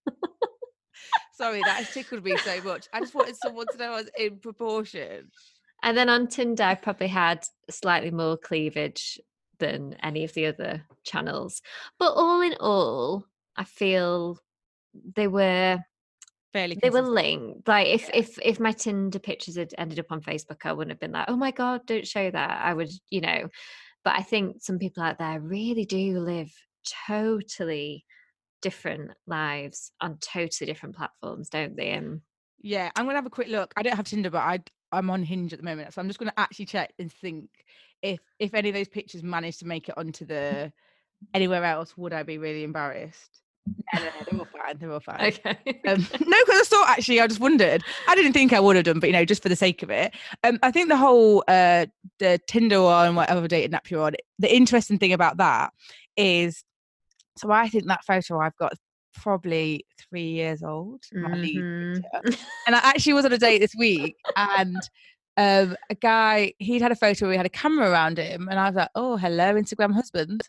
Sorry, 1.33 1.59
that 1.63 1.77
has 1.83 1.91
tickled 1.93 2.23
me 2.23 2.37
so 2.37 2.61
much. 2.63 2.87
I 2.93 3.01
just 3.01 3.13
wanted 3.13 3.35
someone 3.35 3.65
to 3.71 3.77
know 3.77 3.91
I 3.91 3.95
was 3.97 4.09
in 4.17 4.37
proportion. 4.37 5.29
and 5.83 5.97
then 5.97 6.07
on 6.09 6.27
tinder 6.27 6.63
i 6.63 6.73
probably 6.75 7.07
had 7.07 7.45
slightly 7.69 8.09
more 8.11 8.37
cleavage 8.37 9.19
than 9.59 9.95
any 10.01 10.23
of 10.23 10.33
the 10.33 10.45
other 10.47 10.83
channels 11.03 11.61
but 11.99 12.11
all 12.13 12.41
in 12.41 12.55
all 12.59 13.25
i 13.57 13.63
feel 13.65 14.39
they 15.15 15.27
were 15.27 15.77
Fairly 16.55 16.77
they 16.81 16.89
were 16.89 17.01
linked 17.01 17.67
like 17.67 17.87
if 17.87 18.07
Yeah. 18.07 18.15
if 18.15 18.39
if 18.41 18.59
my 18.61 18.71
tinder 18.71 19.19
pictures 19.19 19.57
had 19.57 19.73
ended 19.77 19.99
up 19.99 20.05
on 20.09 20.21
facebook 20.21 20.59
i 20.63 20.71
wouldn't 20.71 20.91
have 20.93 20.99
been 21.01 21.11
like 21.11 21.25
oh 21.27 21.35
my 21.35 21.51
god 21.51 21.85
don't 21.85 22.07
show 22.07 22.31
that 22.31 22.61
i 22.63 22.73
would 22.73 22.89
you 23.09 23.19
know 23.19 23.49
but 24.05 24.15
i 24.15 24.21
think 24.21 24.61
some 24.61 24.79
people 24.79 25.03
out 25.03 25.17
there 25.19 25.41
really 25.41 25.83
do 25.83 26.17
live 26.19 26.53
totally 27.07 28.05
different 28.61 29.11
lives 29.27 29.91
on 29.99 30.17
totally 30.19 30.65
different 30.65 30.95
platforms 30.95 31.49
don't 31.49 31.75
they 31.75 31.89
and 31.89 32.21
Yeah, 32.61 32.89
I'm 32.95 33.05
gonna 33.05 33.17
have 33.17 33.25
a 33.25 33.29
quick 33.29 33.49
look. 33.49 33.73
I 33.75 33.83
don't 33.83 33.95
have 33.95 34.05
Tinder, 34.07 34.29
but 34.29 34.39
I 34.39 34.59
I'm 34.91 35.09
on 35.09 35.23
Hinge 35.23 35.51
at 35.53 35.59
the 35.59 35.65
moment, 35.65 35.93
so 35.93 36.01
I'm 36.01 36.07
just 36.07 36.19
gonna 36.19 36.33
actually 36.37 36.65
check 36.65 36.93
and 37.00 37.12
think 37.12 37.50
if 38.01 38.19
if 38.39 38.53
any 38.53 38.69
of 38.69 38.75
those 38.75 38.88
pictures 38.88 39.24
managed 39.24 39.59
to 39.59 39.67
make 39.67 39.89
it 39.89 39.97
onto 39.97 40.25
the 40.25 40.71
anywhere 41.33 41.63
else, 41.63 41.97
would 41.97 42.13
I 42.13 42.24
be 42.24 42.38
really 42.38 42.63
embarrassed? 42.63 43.44
No, 43.93 44.00
no, 44.00 44.10
they're 44.29 44.39
all 44.39 44.45
fine. 44.45 44.77
They're 44.77 44.91
all 44.91 45.00
fine. 45.00 45.22
okay 45.22 45.57
Um, 45.88 46.01
no, 46.19 46.38
because 46.45 46.60
I 46.60 46.63
thought 46.65 46.89
actually, 46.89 47.19
I 47.19 47.27
just 47.27 47.39
wondered. 47.39 47.84
I 48.07 48.15
didn't 48.15 48.34
think 48.34 48.53
I 48.53 48.60
would 48.60 48.75
have 48.75 48.86
done, 48.86 49.00
but 49.00 49.07
you 49.07 49.13
know, 49.13 49.25
just 49.25 49.41
for 49.43 49.50
the 49.50 49.55
sake 49.55 49.84
of 49.84 49.89
it. 49.89 50.13
Um, 50.43 50.60
I 50.63 50.72
think 50.72 50.89
the 50.89 50.98
whole 50.98 51.43
uh, 51.48 51.86
the 52.19 52.39
Tinder 52.48 52.81
one, 52.81 53.15
whatever 53.15 53.48
dating 53.48 53.74
app 53.74 53.89
you're 53.89 54.01
on, 54.03 54.15
the 54.39 54.53
interesting 54.55 55.00
thing 55.00 55.13
about 55.13 55.38
that 55.38 55.72
is, 56.17 56.63
so 57.38 57.51
I 57.51 57.67
think 57.69 57.88
that 57.88 58.03
photo 58.05 58.39
I've 58.39 58.55
got 58.57 58.74
is 58.74 58.79
probably 59.13 59.86
three 60.10 60.29
years 60.31 60.62
old. 60.63 61.03
Mhm. 61.13 62.01
And 62.67 62.75
I 62.75 62.79
actually 62.79 63.13
was 63.13 63.25
on 63.25 63.34
a 63.34 63.38
date 63.38 63.60
this 63.60 63.75
week, 63.77 64.15
and 64.36 64.77
um, 65.38 65.75
a 65.89 65.96
guy 65.96 66.54
he'd 66.60 66.82
had 66.82 66.92
a 66.92 66.96
photo 66.96 67.25
where 67.25 67.34
he 67.34 67.38
had 67.38 67.46
a 67.46 67.50
camera 67.50 67.89
around 67.89 68.18
him, 68.18 68.48
and 68.50 68.60
I 68.60 68.68
was 68.68 68.75
like, 68.75 68.89
"Oh, 68.96 69.18
hello, 69.18 69.54
Instagram 69.56 69.94
husband." 69.94 70.42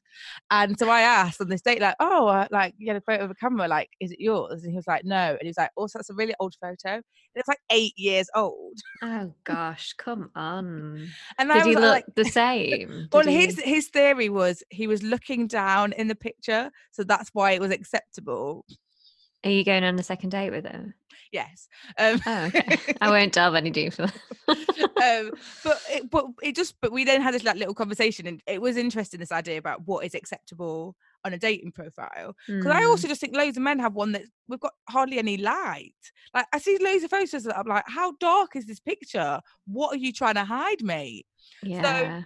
And 0.51 0.79
so 0.79 0.89
I 0.89 1.01
asked 1.03 1.41
on 1.41 1.49
this 1.49 1.63
date, 1.63 1.81
like, 1.81 1.97
"Oh, 2.01 2.29
uh, 2.29 2.47
like 2.51 2.75
you 2.79 2.87
had 2.89 2.97
a 2.97 3.01
photo 3.01 3.25
of 3.25 3.31
a 3.31 3.35
camera, 3.35 3.67
like, 3.69 3.91
is 4.01 4.13
it 4.13 4.21
yours?" 4.21 4.63
And 4.63 4.71
he 4.71 4.77
was 4.77 4.87
like, 4.87 5.05
"No," 5.05 5.31
and 5.33 5.39
he 5.43 5.49
was 5.49 5.59
like, 5.59 5.71
"Also, 5.77 5.99
that's 5.99 6.11
a 6.11 6.15
really 6.15 6.35
old 6.39 6.55
photo. 6.61 6.95
And 6.95 7.03
it's 7.35 7.49
like 7.49 7.61
eight 7.71 7.95
years 7.97 8.29
old." 8.35 8.79
oh 9.03 9.35
gosh 9.45 9.93
come 9.95 10.31
on 10.35 11.09
And 11.39 11.53
I 11.53 11.59
did 11.59 11.67
he 11.67 11.75
was 11.75 11.83
look 11.85 11.93
like, 11.93 12.07
the 12.15 12.25
same 12.41 13.09
Well, 13.13 13.25
he- 13.25 13.47
his 13.47 13.61
his 13.61 13.89
theory 13.89 14.29
was 14.29 14.63
he 14.71 14.87
was 14.87 15.03
looking 15.03 15.47
down 15.47 15.93
in 15.93 16.09
the 16.09 16.15
picture, 16.15 16.71
so 16.93 17.05
that's 17.05 17.31
why 17.33 17.53
it 17.53 17.61
was 17.61 17.71
acceptable. 17.73 18.65
Are 19.45 19.51
you 19.51 19.65
going 19.65 19.85
on 19.85 19.99
a 19.99 20.03
second 20.03 20.31
date 20.31 20.51
with 20.51 20.67
him 20.67 20.95
Yes. 21.33 21.69
Um, 21.99 22.21
oh 22.27 22.45
okay 22.45 22.79
i 23.01 23.11
won't 23.11 23.33
delve 23.33 23.55
any 23.55 23.71
deeper 23.71 24.11
um, 24.49 25.33
but 25.65 25.81
it, 25.91 26.11
but 26.11 26.27
it 26.43 26.55
just 26.55 26.75
but 26.81 26.93
we 26.93 27.05
then 27.05 27.21
had 27.21 27.35
this 27.35 27.45
like 27.45 27.57
little 27.57 27.75
conversation 27.75 28.27
and 28.27 28.43
it 28.47 28.61
was 28.61 28.77
interesting 28.77 29.21
this 29.21 29.33
idea 29.33 29.59
about 29.59 29.87
what 29.87 30.05
is 30.05 30.15
acceptable 30.15 30.97
on 31.25 31.33
a 31.33 31.39
dating 31.39 31.73
profile 31.73 32.35
because 32.47 32.73
I 32.73 32.81
Mm. 32.81 32.91
also 32.91 33.09
just 33.09 33.21
think 33.21 33.35
loads 33.35 33.57
of 33.57 33.63
men 33.63 33.79
have 33.81 33.95
one 33.95 34.13
that 34.13 34.23
we've 34.49 34.61
got 34.61 34.73
hardly 34.89 35.19
any 35.19 35.37
light. 35.37 35.95
Like 36.33 36.47
I 36.53 36.59
see 36.59 36.79
loads 36.81 37.03
of 37.05 37.11
photos 37.11 37.45
that 37.45 37.59
I'm 37.59 37.67
like, 37.67 37.85
how 37.87 38.13
dark 38.21 38.55
is 38.55 38.67
this 38.67 38.81
picture? 38.81 39.41
What 39.67 39.93
are 39.95 39.99
you 39.99 40.13
trying 40.13 40.35
to 40.35 40.45
hide, 40.45 40.83
mate? 40.83 41.27
yeah 41.63 41.83
So, 41.83 42.25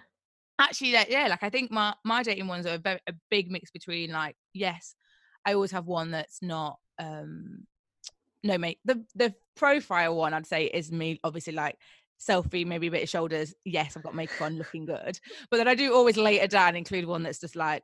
actually 0.60 0.92
like, 0.92 1.08
yeah 1.10 1.26
like 1.28 1.42
i 1.42 1.48
think 1.48 1.70
my 1.70 1.94
my 2.04 2.22
dating 2.22 2.46
ones 2.46 2.66
are 2.66 2.74
a, 2.74 2.78
very, 2.78 3.00
a 3.06 3.14
big 3.30 3.50
mix 3.50 3.70
between 3.70 4.10
like 4.12 4.36
yes 4.52 4.94
i 5.46 5.54
always 5.54 5.70
have 5.70 5.86
one 5.86 6.10
that's 6.10 6.42
not 6.42 6.78
um 7.00 7.66
no 8.44 8.56
mate 8.58 8.78
the 8.84 9.04
the 9.14 9.34
profile 9.56 10.14
one 10.14 10.32
i'd 10.34 10.46
say 10.46 10.64
is 10.66 10.90
me 10.92 11.18
obviously 11.24 11.52
like 11.52 11.76
selfie 12.20 12.66
maybe 12.66 12.86
a 12.88 12.90
bit 12.90 13.02
of 13.02 13.08
shoulders 13.08 13.54
yes 13.64 13.96
i've 13.96 14.02
got 14.02 14.14
makeup 14.14 14.42
on 14.42 14.56
looking 14.58 14.84
good 14.84 15.18
but 15.50 15.56
then 15.56 15.66
i 15.68 15.74
do 15.74 15.94
always 15.94 16.16
later 16.16 16.46
down 16.46 16.76
include 16.76 17.06
one 17.06 17.22
that's 17.22 17.40
just 17.40 17.56
like 17.56 17.82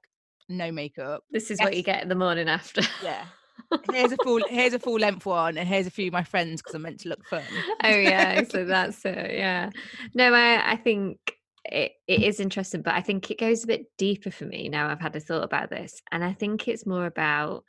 no 0.49 0.71
makeup 0.71 1.23
This 1.31 1.51
is 1.51 1.59
Yes. 1.59 1.65
what 1.67 1.77
you 1.77 1.83
get 1.83 2.03
in 2.03 2.09
the 2.09 2.15
morning 2.15 2.49
after. 2.49 2.83
yeah 3.03 3.25
here's 3.93 4.13
a 4.13 4.17
full 4.19 4.41
here's 4.49 4.75
a 4.75 4.79
full 4.79 4.99
length 4.99 5.25
one 5.27 5.57
and 5.57 5.67
here's 5.67 5.87
a 5.87 5.91
few 5.91 6.09
of 6.09 6.13
my 6.13 6.23
friends 6.23 6.61
because 6.61 6.75
i'm 6.75 6.83
meant 6.83 7.01
to 7.01 7.09
look 7.09 7.25
fun 7.27 7.43
oh 7.83 7.89
yeah, 7.89 8.43
so 8.45 8.65
that's 8.75 9.03
it. 9.05 9.33
Yeah. 9.39 9.71
No, 10.15 10.33
I 10.35 10.73
I 10.73 10.77
think 10.77 11.19
it, 11.65 11.93
it 12.07 12.23
is 12.23 12.39
interesting, 12.39 12.83
but 12.83 12.95
I 12.95 13.01
think 13.01 13.31
it 13.31 13.39
goes 13.41 13.65
a 13.65 13.67
bit 13.67 13.87
deeper 13.99 14.31
for 14.31 14.45
me 14.45 14.69
now. 14.69 14.89
I've 14.89 15.01
had 15.01 15.17
a 15.17 15.21
thought 15.21 15.43
about 15.43 15.71
this, 15.71 16.01
and 16.13 16.23
I 16.23 16.33
think 16.33 16.69
it's 16.69 16.87
more 16.87 17.07
about 17.07 17.65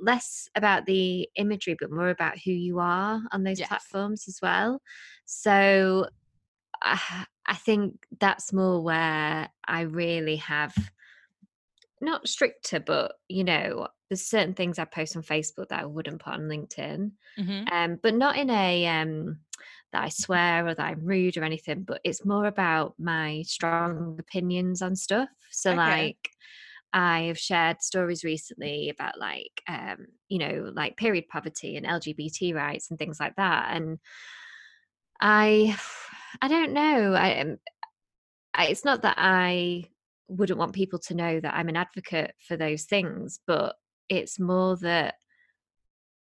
less 0.00 0.48
about 0.54 0.86
the 0.86 1.28
imagery, 1.36 1.76
but 1.78 1.90
more 1.90 2.10
about 2.10 2.38
who 2.38 2.52
you 2.52 2.78
are 2.78 3.22
on 3.32 3.44
those 3.44 3.60
Yes. 3.60 3.62
platforms 3.62 4.28
as 4.28 4.40
well. 4.42 4.82
So 5.24 6.08
I, 6.82 7.26
I 7.46 7.54
think 7.54 8.06
that's 8.20 8.52
more 8.52 8.82
where 8.82 9.50
I 9.66 9.80
really 9.82 10.36
have 10.36 10.74
not 12.00 12.28
stricter, 12.28 12.80
but 12.80 13.14
you 13.28 13.44
know, 13.44 13.88
there's 14.08 14.22
certain 14.22 14.54
things 14.54 14.78
I 14.78 14.84
post 14.84 15.16
on 15.16 15.22
Facebook 15.22 15.68
that 15.68 15.80
I 15.80 15.86
wouldn't 15.86 16.20
put 16.22 16.34
on 16.34 16.42
LinkedIn 16.42 17.12
Mhm. 17.36 17.72
um, 17.72 17.98
but 18.02 18.14
not 18.14 18.36
in 18.38 18.50
a 18.50 18.86
um, 18.88 19.40
that 19.92 20.04
I 20.04 20.08
swear 20.10 20.66
or 20.66 20.74
that 20.74 20.84
I'm 20.86 21.04
rude 21.04 21.36
or 21.38 21.44
anything. 21.44 21.84
But 21.84 22.00
it's 22.04 22.24
more 22.26 22.46
about 22.46 22.94
my 22.98 23.42
strong 23.46 24.16
opinions 24.20 24.82
on 24.82 24.96
stuff. 24.96 25.30
So 25.50 25.72
Okay. 25.72 25.76
like. 25.86 26.30
I 26.92 27.22
have 27.22 27.38
shared 27.38 27.82
stories 27.82 28.24
recently 28.24 28.90
about 28.90 29.18
like 29.18 29.62
um, 29.68 30.06
you 30.28 30.38
know 30.38 30.70
like 30.74 30.96
period 30.96 31.28
poverty 31.28 31.76
and 31.76 31.86
LGBT 31.86 32.54
rights 32.54 32.90
and 32.90 32.98
things 32.98 33.18
like 33.18 33.36
that, 33.36 33.74
and 33.74 33.98
I 35.20 35.76
I 36.40 36.48
don't 36.48 36.72
know. 36.72 37.14
I, 37.14 37.40
um, 37.40 37.56
I 38.54 38.66
it's 38.66 38.84
not 38.84 39.02
that 39.02 39.16
I 39.18 39.84
wouldn't 40.28 40.58
want 40.58 40.72
people 40.72 40.98
to 40.98 41.14
know 41.14 41.40
that 41.40 41.54
I'm 41.54 41.68
an 41.68 41.76
advocate 41.76 42.34
for 42.46 42.56
those 42.56 42.84
things, 42.84 43.40
but 43.46 43.76
it's 44.08 44.38
more 44.38 44.76
that 44.78 45.14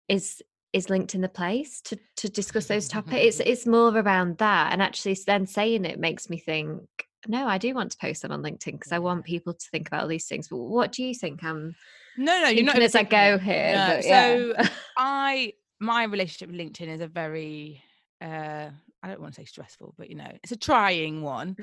is 0.08 0.42
is 0.74 0.88
LinkedIn 0.88 1.22
the 1.22 1.30
place 1.30 1.82
to 1.82 1.98
to 2.18 2.30
discuss 2.30 2.68
those 2.68 2.88
topics? 2.88 3.40
It's 3.40 3.40
it's 3.46 3.66
more 3.68 3.90
around 3.90 4.38
that, 4.38 4.72
and 4.72 4.82
actually 4.82 5.18
then 5.26 5.48
saying 5.48 5.86
it 5.86 6.00
makes 6.00 6.30
me 6.30 6.38
think. 6.38 6.88
No, 7.28 7.48
I 7.48 7.58
do 7.58 7.74
want 7.74 7.92
to 7.92 7.98
post 7.98 8.22
them 8.22 8.32
on 8.32 8.42
LinkedIn 8.42 8.74
because 8.74 8.92
I 8.92 9.00
want 9.00 9.26
people 9.26 9.54
to 9.54 9.70
think 9.70 9.88
about 9.88 10.04
all 10.04 10.08
these 10.08 10.28
things. 10.28 10.48
But 10.48 10.58
what 10.58 10.92
do 10.92 11.04
you 11.04 11.14
think? 11.14 11.44
I'm 11.44 11.76
no 12.16 12.42
no 12.42 12.50
you're 12.50 12.66
not 12.66 12.82
as 12.82 12.96
I 12.96 13.04
go 13.04 13.38
here. 13.38 13.74
No, 13.74 13.86
but 13.86 14.04
yeah. 14.06 14.38
so 14.38 14.56
I 14.98 15.54
my 15.80 16.04
relationship 16.04 16.50
with 16.50 16.60
LinkedIn 16.60 16.88
is 16.88 17.02
a 17.02 17.08
very 17.08 17.84
uh 18.22 18.70
I 19.04 19.08
don't 19.08 19.22
want 19.22 19.34
to 19.36 19.42
say 19.42 19.46
stressful, 19.46 19.96
but 19.98 20.10
you 20.10 20.16
know, 20.16 20.32
it's 20.44 20.52
a 20.52 20.58
trying 20.58 21.22
one. 21.24 21.58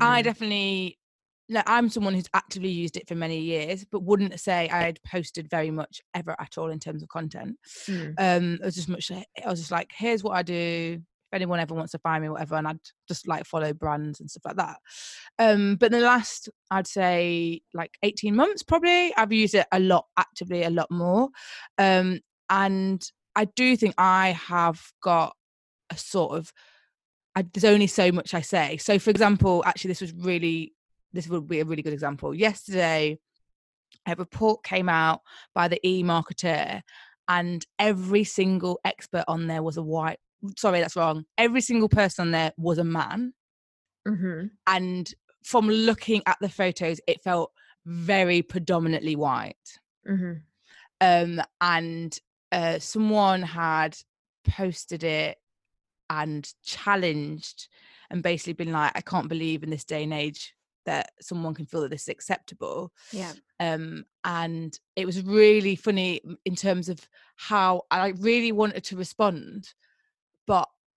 I 0.00 0.22
Mm, 0.22 0.22
definitely 0.22 0.98
no, 1.48 1.62
I'm 1.66 1.88
someone 1.88 2.14
who's 2.14 2.28
actively 2.34 2.70
used 2.70 2.96
it 2.96 3.06
for 3.08 3.14
many 3.14 3.40
years, 3.40 3.84
but 3.84 4.02
wouldn't 4.02 4.38
say 4.40 4.68
I 4.68 4.82
had 4.82 5.00
posted 5.04 5.48
very 5.48 5.70
much 5.70 6.00
ever 6.14 6.34
at 6.40 6.58
all 6.58 6.70
in 6.70 6.80
terms 6.80 7.02
of 7.04 7.08
content. 7.08 7.56
mm, 7.88 8.18
Um, 8.18 8.54
it 8.54 8.64
was 8.64 8.74
just 8.74 8.88
much. 8.88 9.10
I 9.12 9.24
was 9.44 9.60
just 9.60 9.70
like, 9.70 9.92
here's 9.96 10.24
what 10.24 10.36
I 10.36 10.42
do. 10.42 11.02
If 11.30 11.36
anyone 11.36 11.60
ever 11.60 11.74
wants 11.74 11.92
to 11.92 11.98
find 11.98 12.22
me, 12.22 12.28
whatever, 12.28 12.54
and 12.54 12.68
I'd 12.68 12.78
just 13.08 13.26
like 13.26 13.46
follow 13.46 13.72
brands 13.72 14.20
and 14.20 14.30
stuff 14.30 14.44
like 14.44 14.56
that. 14.56 14.76
Um, 15.38 15.76
but 15.76 15.92
in 15.92 16.00
the 16.00 16.06
last, 16.06 16.48
I'd 16.70 16.86
say 16.86 17.62
like 17.74 17.98
18 18.02 18.34
months, 18.34 18.62
probably, 18.62 19.14
I've 19.16 19.32
used 19.32 19.54
it 19.54 19.66
a 19.72 19.80
lot, 19.80 20.06
actively, 20.16 20.62
a 20.62 20.70
lot 20.70 20.90
more. 20.90 21.28
Um, 21.78 22.20
and 22.48 23.02
I 23.34 23.46
do 23.46 23.76
think 23.76 23.94
I 23.98 24.30
have 24.48 24.80
got 25.02 25.34
a 25.90 25.96
sort 25.96 26.36
of 26.36 26.52
I, 27.36 27.44
there's 27.52 27.64
only 27.64 27.86
so 27.86 28.10
much 28.10 28.32
I 28.32 28.40
say. 28.40 28.78
So, 28.78 28.98
for 28.98 29.10
example, 29.10 29.62
actually, 29.66 29.88
this 29.88 30.00
was 30.00 30.14
really, 30.14 30.72
this 31.12 31.28
would 31.28 31.46
be 31.46 31.60
a 31.60 31.66
really 31.66 31.82
good 31.82 31.92
example. 31.92 32.34
Yesterday, 32.34 33.18
a 34.08 34.14
report 34.14 34.64
came 34.64 34.88
out 34.88 35.20
by 35.54 35.68
the 35.68 35.78
eMarketer, 35.84 36.80
and 37.28 37.66
every 37.78 38.24
single 38.24 38.80
expert 38.84 39.24
on 39.28 39.48
there 39.48 39.62
was 39.62 39.76
a 39.76 39.82
white. 39.82 40.18
Sorry, 40.56 40.80
that's 40.80 40.96
wrong. 40.96 41.24
Every 41.38 41.60
single 41.60 41.88
person 41.88 42.26
on 42.26 42.30
there 42.32 42.52
was 42.56 42.78
a 42.78 42.84
man, 42.84 43.34
mhm, 44.06 44.50
and 44.66 45.12
from 45.44 45.68
looking 45.68 46.22
at 46.26 46.38
the 46.40 46.48
photos, 46.48 47.00
it 47.06 47.22
felt 47.22 47.52
very 47.84 48.42
predominantly 48.42 49.14
white. 49.16 49.78
mhm, 50.08 50.42
um, 51.00 51.42
and 51.60 52.18
uh, 52.52 52.78
someone 52.78 53.42
had 53.42 53.96
posted 54.44 55.04
it 55.04 55.38
and 56.10 56.52
challenged 56.64 57.68
and 58.10 58.22
basically 58.22 58.52
been 58.52 58.72
like, 58.72 58.92
I 58.94 59.00
can't 59.00 59.28
believe 59.28 59.62
in 59.62 59.70
this 59.70 59.84
day 59.84 60.04
and 60.04 60.14
age 60.14 60.54
that 60.84 61.10
someone 61.20 61.54
can 61.54 61.66
feel 61.66 61.80
that 61.80 61.90
this 61.90 62.02
is 62.02 62.08
acceptable. 62.08 62.92
Yeah. 63.12 63.32
Um, 63.58 64.04
and 64.24 64.78
it 64.94 65.04
was 65.04 65.22
really 65.22 65.74
funny 65.74 66.20
in 66.44 66.54
terms 66.54 66.88
of 66.88 67.08
how 67.34 67.82
I 67.90 68.08
really 68.18 68.52
wanted 68.52 68.84
to 68.84 68.96
respond, 68.96 69.74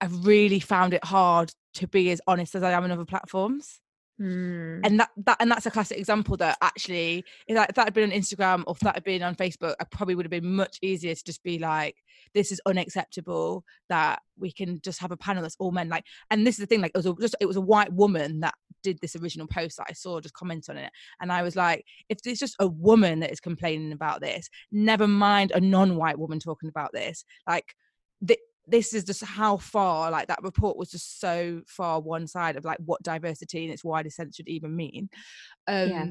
but 0.00 0.06
I 0.06 0.10
really 0.22 0.60
found 0.60 0.94
it 0.94 1.04
hard 1.04 1.52
to 1.74 1.88
be 1.88 2.10
as 2.10 2.20
honest 2.26 2.54
as 2.54 2.62
I 2.62 2.72
am 2.72 2.84
on 2.84 2.90
other 2.90 3.04
platforms. 3.04 3.80
Mm, 4.20 4.80
and 4.84 5.00
that, 5.00 5.08
that 5.24 5.38
and 5.40 5.50
that's 5.50 5.64
a 5.64 5.70
classic 5.70 5.96
example 5.96 6.36
that 6.36 6.58
actually 6.60 7.24
if 7.48 7.56
that, 7.56 7.70
if 7.70 7.76
that 7.76 7.86
had 7.86 7.94
been 7.94 8.12
on 8.12 8.18
instagram 8.18 8.64
or 8.66 8.74
if 8.74 8.80
that 8.80 8.94
had 8.94 9.02
been 9.02 9.22
on 9.22 9.34
facebook 9.34 9.74
i 9.80 9.84
probably 9.84 10.14
would 10.14 10.26
have 10.26 10.30
been 10.30 10.56
much 10.56 10.76
easier 10.82 11.14
to 11.14 11.24
just 11.24 11.42
be 11.42 11.58
like 11.58 11.96
this 12.34 12.52
is 12.52 12.60
unacceptable 12.66 13.64
that 13.88 14.20
we 14.38 14.52
can 14.52 14.78
just 14.82 15.00
have 15.00 15.10
a 15.10 15.16
panel 15.16 15.42
that's 15.42 15.56
all 15.58 15.72
men. 15.72 15.88
Like 15.88 16.04
and 16.30 16.46
this 16.46 16.56
is 16.56 16.60
the 16.60 16.66
thing 16.66 16.80
like 16.80 16.92
it 16.94 16.98
was 16.98 17.06
a, 17.06 17.14
just 17.20 17.36
it 17.40 17.46
was 17.46 17.56
a 17.56 17.62
white 17.62 17.92
woman 17.92 18.40
that 18.40 18.54
did 18.82 18.98
this 19.00 19.16
original 19.16 19.46
post 19.46 19.76
that 19.76 19.86
i 19.88 19.92
saw 19.92 20.20
just 20.20 20.34
comment 20.34 20.68
on 20.68 20.76
it. 20.76 20.90
And 21.20 21.32
i 21.32 21.42
was 21.42 21.56
like 21.56 21.84
if 22.08 22.18
it's 22.24 22.40
just 22.40 22.56
a 22.60 22.66
woman 22.66 23.20
that 23.20 23.32
is 23.32 23.40
complaining 23.40 23.92
about 23.92 24.20
this 24.20 24.48
never 24.70 25.06
mind 25.06 25.52
a 25.52 25.60
non-white 25.60 26.18
woman 26.18 26.38
talking 26.38 26.68
about 26.68 26.92
this. 26.92 27.24
Like 27.48 27.74
th- 28.26 28.40
this 28.70 28.94
is 28.94 29.04
just 29.04 29.24
how 29.24 29.56
far 29.56 30.10
like 30.10 30.28
that 30.28 30.42
report 30.42 30.76
was 30.76 30.90
just 30.90 31.20
so 31.20 31.60
far 31.66 32.00
one 32.00 32.26
side 32.26 32.56
of 32.56 32.64
like 32.64 32.78
what 32.84 33.02
diversity 33.02 33.64
in 33.64 33.70
its 33.70 33.84
widest 33.84 34.16
sense 34.16 34.36
should 34.36 34.48
even 34.48 34.74
mean 34.74 35.08
um 35.66 35.88
Yeah. 35.88 36.06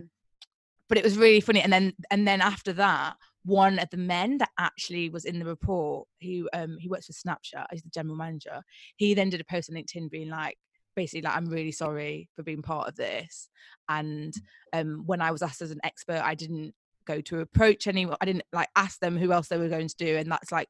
but 0.88 0.98
it 0.98 1.04
was 1.04 1.18
really 1.18 1.42
funny 1.42 1.62
and 1.62 1.72
then 1.72 1.94
and 2.12 2.28
then 2.28 2.42
after 2.42 2.74
that 2.74 3.16
one 3.46 3.80
of 3.80 3.90
the 3.90 3.98
men 3.98 4.38
that 4.38 4.50
actually 4.60 5.10
was 5.10 5.26
in 5.26 5.40
the 5.40 5.46
report 5.46 6.08
who 6.22 6.50
um 6.54 6.78
he 6.80 6.90
works 6.90 7.08
for 7.08 7.14
snapchat 7.14 7.66
he's 7.72 7.84
the 7.84 7.90
general 7.90 8.16
manager 8.16 8.62
he 8.98 9.14
then 9.14 9.30
did 9.30 9.42
a 9.42 9.46
post 9.46 9.70
on 9.70 9.76
linkedin 9.76 10.10
being 10.10 10.30
like 10.30 10.58
basically 10.96 11.22
like 11.22 11.36
i'm 11.36 11.50
really 11.50 11.72
sorry 11.72 12.30
for 12.36 12.44
being 12.44 12.62
part 12.62 12.88
of 12.88 12.96
this 12.96 13.50
and 13.88 14.34
um 14.74 15.04
when 15.06 15.22
i 15.22 15.32
was 15.32 15.42
asked 15.42 15.62
as 15.62 15.72
an 15.72 15.80
expert 15.84 16.22
i 16.24 16.36
didn't 16.36 16.74
go 17.06 17.22
to 17.22 17.40
approach 17.40 17.88
anyone 17.88 18.18
i 18.22 18.26
didn't 18.26 18.44
like 18.54 18.68
ask 18.76 19.00
them 19.00 19.18
who 19.18 19.32
else 19.32 19.48
they 19.48 19.58
were 19.58 19.70
going 19.70 19.88
to 19.88 19.96
do 19.96 20.18
and 20.18 20.30
that's 20.32 20.52
like 20.52 20.68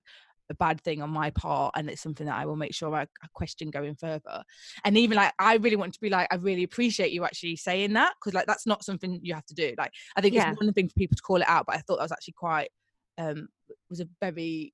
a 0.49 0.55
bad 0.55 0.81
thing 0.81 1.01
on 1.01 1.09
my 1.09 1.29
part 1.31 1.73
and 1.75 1.89
it's 1.89 2.01
something 2.01 2.25
that 2.25 2.35
i 2.35 2.45
will 2.45 2.55
make 2.55 2.73
sure 2.73 2.93
i, 2.95 3.01
I 3.01 3.27
question 3.33 3.69
going 3.69 3.95
further 3.95 4.43
and 4.83 4.97
even 4.97 5.17
like 5.17 5.33
i 5.39 5.55
really 5.55 5.75
want 5.75 5.93
to 5.93 5.99
be 5.99 6.09
like 6.09 6.27
i 6.31 6.35
really 6.35 6.63
appreciate 6.63 7.11
you 7.11 7.23
actually 7.23 7.55
saying 7.55 7.93
that 7.93 8.13
because 8.19 8.33
like 8.33 8.47
that's 8.47 8.65
not 8.65 8.83
something 8.83 9.19
you 9.21 9.33
have 9.33 9.45
to 9.45 9.53
do 9.53 9.73
like 9.77 9.91
i 10.15 10.21
think 10.21 10.33
Yeah. 10.35 10.51
it's 10.51 10.59
one 10.61 10.73
thing 10.73 10.89
for 10.89 10.95
people 10.95 11.15
to 11.15 11.21
call 11.21 11.37
it 11.37 11.49
out 11.49 11.65
but 11.67 11.75
i 11.75 11.79
thought 11.79 11.97
that 11.97 12.03
was 12.03 12.11
actually 12.11 12.35
quite 12.37 12.69
um 13.17 13.47
was 13.89 13.99
a 13.99 14.07
very 14.21 14.73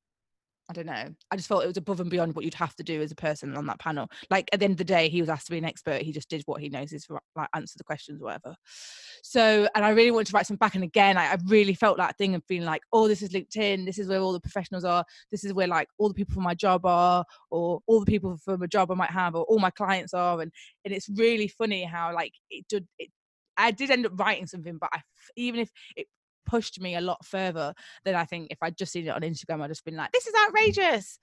I 0.68 0.74
don't 0.74 0.88
know. 0.88 1.14
I 1.30 1.36
just 1.36 1.48
felt 1.48 1.64
it 1.64 1.68
was 1.68 1.78
above 1.78 2.00
and 2.00 2.10
beyond 2.10 2.34
what 2.34 2.44
you'd 2.44 2.56
have 2.56 2.76
to 2.78 2.84
do 2.84 3.00
as 3.02 3.12
a 3.12 3.16
person 3.16 3.56
on 3.56 3.68
that 3.68 3.80
panel. 3.80 4.10
Like 4.32 4.50
at 4.52 4.60
the 4.60 4.66
end 4.66 4.74
of 4.74 4.78
the 4.80 4.84
day, 4.84 5.10
he 5.10 5.22
was 5.22 5.30
asked 5.30 5.46
to 5.46 5.52
be 5.52 5.60
an 5.60 5.66
expert. 5.66 6.02
He 6.02 6.12
just 6.12 6.28
did 6.28 6.42
what 6.48 6.60
he 6.60 6.70
knows 6.70 6.92
is 6.92 7.08
like 7.36 7.50
answer 7.54 7.78
the 7.78 7.84
questions, 7.84 8.22
whatever. 8.22 8.56
So, 9.22 9.68
and 9.76 9.86
I 9.86 9.90
really 9.90 10.10
wanted 10.10 10.28
to 10.28 10.34
write 10.34 10.48
some 10.48 10.58
back. 10.58 10.74
And 10.74 10.84
again, 10.84 11.18
I, 11.18 11.34
I 11.34 11.38
really 11.46 11.76
felt 11.76 11.98
that 11.98 12.18
thing 12.18 12.34
of 12.34 12.44
feeling 12.48 12.66
like, 12.66 12.82
oh, 12.92 13.08
this 13.08 13.22
is 13.22 13.30
LinkedIn. 13.30 13.86
This 13.86 14.00
is 14.00 14.08
where 14.08 14.20
all 14.20 14.34
the 14.34 14.40
professionals 14.40 14.86
are. 14.86 15.06
This 15.32 15.44
is 15.44 15.54
where 15.54 15.68
like 15.68 15.88
all 16.00 16.08
the 16.08 16.16
people 16.16 16.34
from 16.34 16.44
my 16.44 16.56
job 16.56 16.84
are, 16.86 17.24
or 17.52 17.82
all 17.86 18.00
the 18.00 18.06
people 18.12 18.38
from 18.44 18.64
a 18.64 18.68
job 18.68 18.90
I 18.90 18.96
might 18.96 19.12
have, 19.12 19.36
or 19.36 19.44
all 19.44 19.60
my 19.60 19.70
clients 19.72 20.16
are. 20.16 20.42
And 20.42 20.52
and 20.84 20.94
it's 20.96 21.10
really 21.10 21.48
funny 21.48 21.84
how 21.84 22.14
like 22.14 22.34
it 22.50 22.66
did. 22.68 22.88
It, 22.98 23.10
I 23.58 23.72
did 23.72 23.92
end 23.92 24.06
up 24.06 24.20
writing 24.20 24.48
something, 24.48 24.78
but 24.80 24.90
I, 24.92 25.02
even 25.36 25.62
if 25.62 25.70
it 25.96 26.08
pushed 26.46 26.80
me 26.80 26.96
a 26.96 27.02
lot 27.02 27.26
further 27.26 27.74
than 28.04 28.16
I 28.16 28.26
think 28.26 28.48
if 28.52 28.58
I'd 28.62 28.78
just 28.78 28.92
seen 28.92 29.08
it 29.08 29.10
on 29.10 29.22
Instagram, 29.22 29.62
I'd 29.62 29.70
just 29.70 29.86
been 29.86 29.96
like, 29.96 30.12
this 30.12 30.28
is 30.28 30.34
outrageous. 30.46 31.20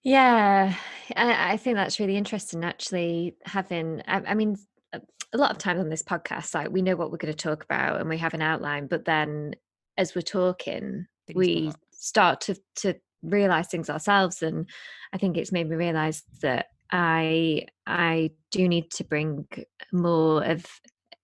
Yeah, 0.04 0.76
I, 1.16 1.52
I 1.52 1.56
think 1.56 1.76
that's 1.76 1.98
really 1.98 2.16
interesting. 2.16 2.62
Actually, 2.62 3.36
having, 3.46 4.02
I, 4.06 4.22
I 4.28 4.34
mean, 4.34 4.56
a 4.92 4.98
uh, 4.98 5.00
a 5.32 5.38
lot 5.38 5.50
of 5.50 5.58
times 5.58 5.80
on 5.80 5.88
this 5.88 6.02
podcast, 6.02 6.54
like 6.54 6.70
we 6.70 6.82
know 6.82 6.94
what 6.94 7.10
we're 7.10 7.16
going 7.16 7.34
to 7.34 7.36
talk 7.36 7.64
about 7.64 8.00
and 8.00 8.08
we 8.08 8.18
have 8.18 8.34
an 8.34 8.42
outline, 8.42 8.86
but 8.86 9.04
then 9.04 9.56
as 9.96 10.14
we're 10.14 10.22
talking, 10.22 11.06
Things 11.26 11.36
we 11.36 11.72
start 11.90 12.42
to 12.42 12.56
to 12.76 12.94
realize 13.22 13.68
things 13.68 13.90
ourselves. 13.90 14.42
And 14.42 14.68
I 15.12 15.18
think 15.18 15.36
it's 15.36 15.50
made 15.50 15.68
me 15.68 15.74
realize 15.74 16.22
that 16.42 16.66
I 16.92 17.66
I 17.86 18.30
do 18.52 18.68
need 18.68 18.90
to 18.92 19.04
bring 19.04 19.48
more 19.90 20.44
of 20.44 20.66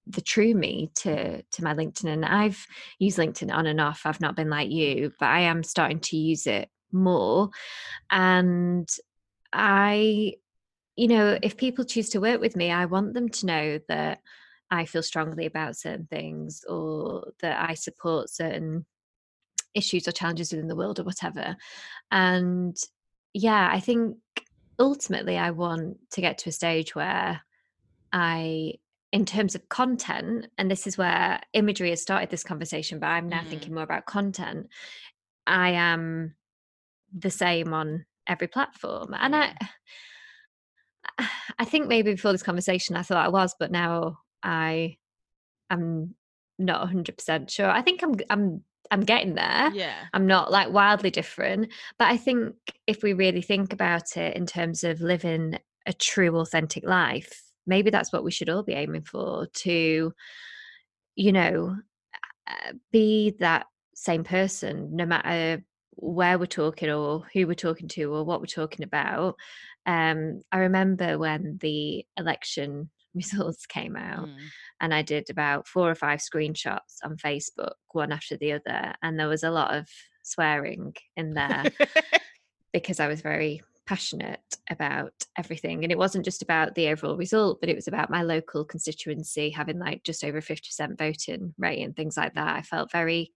the 0.07 0.21
true 0.21 0.55
me 0.55 0.91
to 0.97 1.43
to 1.43 1.65
my 1.65 1.75
LinkedIn 1.75 2.09
and 2.09 2.25
I've 2.25 2.67
used 2.99 3.19
LinkedIn 3.19 3.55
on 3.55 3.67
and 3.67 3.81
off. 3.81 4.03
I've 4.05 4.21
not 4.21 4.37
been 4.37 4.51
like 4.51 4.71
you, 4.71 5.13
but 5.19 5.29
I 5.29 5.41
am 5.41 5.63
starting 5.63 6.01
to 6.01 6.17
use 6.17 6.47
it 6.47 6.69
more. 6.93 7.51
And 8.11 8.89
I 9.53 10.35
you 10.97 11.09
know, 11.09 11.39
if 11.43 11.57
people 11.57 11.85
choose 11.85 12.11
to 12.11 12.21
work 12.21 12.41
with 12.41 12.57
me, 12.57 12.71
I 12.71 12.85
want 12.85 13.15
them 13.15 13.29
to 13.31 13.47
know 13.47 13.81
that 13.89 14.19
I 14.71 14.85
feel 14.85 15.03
strongly 15.03 15.47
about 15.47 15.77
certain 15.77 16.07
things 16.07 16.63
or 16.69 17.33
that 17.41 17.71
I 17.71 17.75
support 17.75 18.29
certain 18.29 18.85
issues 19.75 20.07
or 20.07 20.13
challenges 20.13 20.53
within 20.53 20.69
the 20.69 20.77
world 20.77 21.01
or 21.01 21.05
whatever. 21.05 21.57
And 22.11 22.77
yeah, 23.33 23.69
I 23.73 23.81
think 23.81 24.19
ultimately 24.79 25.39
I 25.39 25.51
want 25.51 25.99
to 26.13 26.21
get 26.21 26.39
to 26.39 26.51
a 26.51 26.53
stage 26.53 26.95
where 26.95 27.41
I 28.13 28.75
in 29.13 29.25
terms 29.25 29.55
of 29.55 29.69
content, 29.69 30.47
and 30.57 30.71
this 30.71 30.87
is 30.87 30.97
where 30.97 31.41
imagery 31.53 31.91
has 31.91 32.03
started 32.03 32.31
this 32.31 32.45
conversation, 32.45 33.01
but 33.01 33.09
I'm 33.09 33.29
now 33.29 33.41
mm. 33.41 33.49
thinking 33.49 33.75
more 33.75 33.83
about 33.83 34.07
content. 34.07 34.69
I 35.47 35.71
am 35.71 36.35
the 37.17 37.31
same 37.31 37.75
on 37.75 38.07
every 38.27 38.47
platform. 38.47 39.15
And 39.19 39.35
I 39.35 39.55
I 41.59 41.65
think 41.65 41.89
maybe 41.89 42.13
before 42.13 42.33
this 42.33 42.43
conversation 42.43 42.97
I 42.97 43.03
thought 43.03 43.25
I 43.25 43.29
was, 43.29 43.55
but 43.59 43.71
now 43.71 44.19
I 44.43 44.97
am 45.71 46.15
not 46.59 46.89
100% 46.89 47.51
sure. 47.51 47.69
I 47.69 47.83
think 47.83 48.03
I'm 48.03 48.15
I'm 48.31 48.65
I'm 48.93 49.03
getting 49.03 49.35
there. 49.35 49.71
Yeah. 49.73 49.95
I'm 50.13 50.27
not 50.27 50.51
like 50.51 50.73
wildly 50.73 51.11
different, 51.11 51.73
but 51.99 52.09
I 52.09 52.17
think 52.17 52.55
if 52.87 53.03
we 53.03 53.13
really 53.13 53.43
think 53.43 53.73
about 53.73 54.17
it 54.17 54.37
in 54.37 54.47
terms 54.47 54.85
of 54.85 55.01
living 55.01 55.59
a 55.87 55.93
true 55.93 56.37
authentic 56.37 56.85
life, 56.85 57.50
maybe 57.67 57.91
that's 57.91 58.13
what 58.13 58.25
we 58.25 58.31
should 58.31 58.49
all 58.49 58.63
be 58.63 58.73
aiming 58.73 59.03
for 59.03 59.47
to 59.53 60.13
you 61.17 61.33
know 61.33 61.77
be 62.93 63.35
that 63.41 63.67
same 63.95 64.25
person 64.25 64.97
no 64.97 65.07
matter 65.07 65.63
where 65.93 66.39
we're 66.39 66.47
talking 66.47 66.91
or 66.91 67.25
who 67.33 67.47
we're 67.47 67.55
talking 67.55 67.89
to 67.89 68.05
or 68.15 68.25
what 68.25 68.41
we're 68.41 68.47
talking 68.47 68.85
about 68.85 69.37
um, 69.87 70.41
i 70.53 70.59
remember 70.59 71.19
when 71.19 71.59
the 71.61 72.05
election 72.17 72.91
results 73.15 73.67
came 73.67 73.97
out 73.97 74.29
mm. 74.29 74.37
and 74.81 74.95
i 74.95 75.03
did 75.03 75.29
about 75.31 75.67
four 75.67 75.91
or 75.91 75.97
five 75.97 76.21
screenshots 76.21 76.99
on 77.05 77.17
facebook 77.17 77.75
one 77.93 78.13
after 78.13 78.37
the 78.37 78.53
other 78.53 78.95
and 79.03 79.19
there 79.19 79.29
was 79.29 79.43
a 79.43 79.51
lot 79.51 79.75
of 79.75 79.89
swearing 80.23 80.95
in 81.17 81.35
there 81.35 81.65
because 82.73 83.01
i 83.01 83.09
was 83.09 83.21
very 83.21 83.63
passionate 83.91 84.39
about 84.71 85.13
everything 85.37 85.83
and 85.83 85.91
it 85.91 85.99
wasn't 85.99 86.25
just 86.25 86.43
about 86.43 86.77
the 86.77 86.87
overall 86.87 87.17
result 87.17 87.61
but 87.61 87.69
it 87.69 87.75
was 87.75 87.89
about 87.89 88.09
my 88.09 88.23
local 88.23 88.65
constituency 88.65 89.51
having 89.51 89.81
like 89.81 90.01
just 90.05 90.23
over 90.23 90.41
50% 90.41 90.97
voting 90.97 91.53
rate 91.59 91.83
and 91.83 91.97
things 91.97 92.17
like 92.17 92.35
that. 92.35 92.57
I 92.57 92.63
felt 92.63 92.93
very 92.93 93.33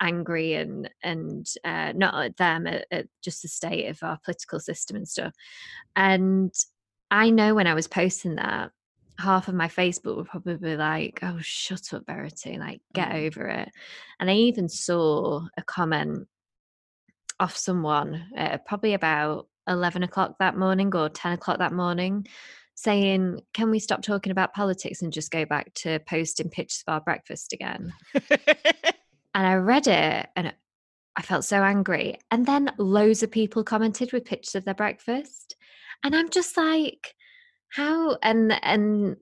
angry 0.00 0.54
and 0.54 0.90
and 1.04 1.46
uh, 1.62 1.92
not 1.94 2.20
at 2.24 2.36
them 2.36 2.66
at, 2.66 2.84
at 2.90 3.06
just 3.22 3.42
the 3.42 3.48
state 3.48 3.86
of 3.86 4.02
our 4.02 4.18
political 4.24 4.58
system 4.58 4.96
and 4.96 5.06
stuff. 5.06 5.32
And 5.94 6.52
i 7.12 7.30
know 7.30 7.54
when 7.54 7.68
i 7.68 7.74
was 7.74 7.86
posting 7.86 8.34
that 8.34 8.72
half 9.20 9.46
of 9.46 9.54
my 9.54 9.68
facebook 9.68 10.16
would 10.16 10.26
probably 10.26 10.76
like 10.76 11.20
oh 11.22 11.38
shut 11.40 11.94
up 11.94 12.04
verity 12.06 12.58
like 12.58 12.80
get 12.92 13.10
mm. 13.10 13.24
over 13.24 13.46
it. 13.46 13.68
And 14.18 14.28
i 14.28 14.34
even 14.34 14.68
saw 14.68 15.46
a 15.56 15.62
comment 15.62 16.26
off 17.38 17.56
someone 17.56 18.26
uh, 18.36 18.58
probably 18.66 18.94
about 18.94 19.46
11 19.68 20.02
o'clock 20.02 20.36
that 20.38 20.56
morning 20.56 20.94
or 20.94 21.08
10 21.08 21.32
o'clock 21.32 21.58
that 21.58 21.72
morning 21.72 22.26
saying, 22.74 23.40
Can 23.52 23.70
we 23.70 23.78
stop 23.78 24.02
talking 24.02 24.30
about 24.30 24.54
politics 24.54 25.02
and 25.02 25.12
just 25.12 25.30
go 25.30 25.44
back 25.44 25.72
to 25.74 25.98
posting 26.00 26.50
pictures 26.50 26.84
of 26.86 26.92
our 26.94 27.00
breakfast 27.00 27.52
again? 27.52 27.92
and 28.14 29.46
I 29.46 29.54
read 29.54 29.86
it 29.86 30.28
and 30.36 30.54
I 31.16 31.22
felt 31.22 31.44
so 31.44 31.62
angry. 31.62 32.18
And 32.30 32.46
then 32.46 32.72
loads 32.78 33.22
of 33.22 33.30
people 33.30 33.64
commented 33.64 34.12
with 34.12 34.24
pictures 34.24 34.54
of 34.54 34.64
their 34.64 34.74
breakfast. 34.74 35.56
And 36.04 36.14
I'm 36.14 36.28
just 36.28 36.56
like, 36.56 37.14
how 37.68 38.18
and 38.22 38.52
and 38.62 39.16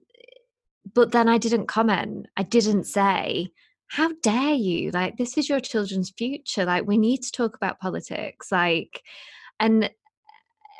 but 0.93 1.11
then 1.11 1.27
I 1.27 1.37
didn't 1.37 1.67
comment. 1.67 2.27
I 2.37 2.43
didn't 2.43 2.83
say, 2.83 3.51
how 3.87 4.11
dare 4.21 4.53
you? 4.53 4.91
Like, 4.91 5.17
this 5.17 5.37
is 5.37 5.49
your 5.49 5.59
children's 5.59 6.11
future. 6.11 6.65
Like, 6.65 6.85
we 6.85 6.97
need 6.97 7.21
to 7.23 7.31
talk 7.31 7.55
about 7.55 7.79
politics. 7.79 8.51
Like, 8.51 9.01
and 9.59 9.89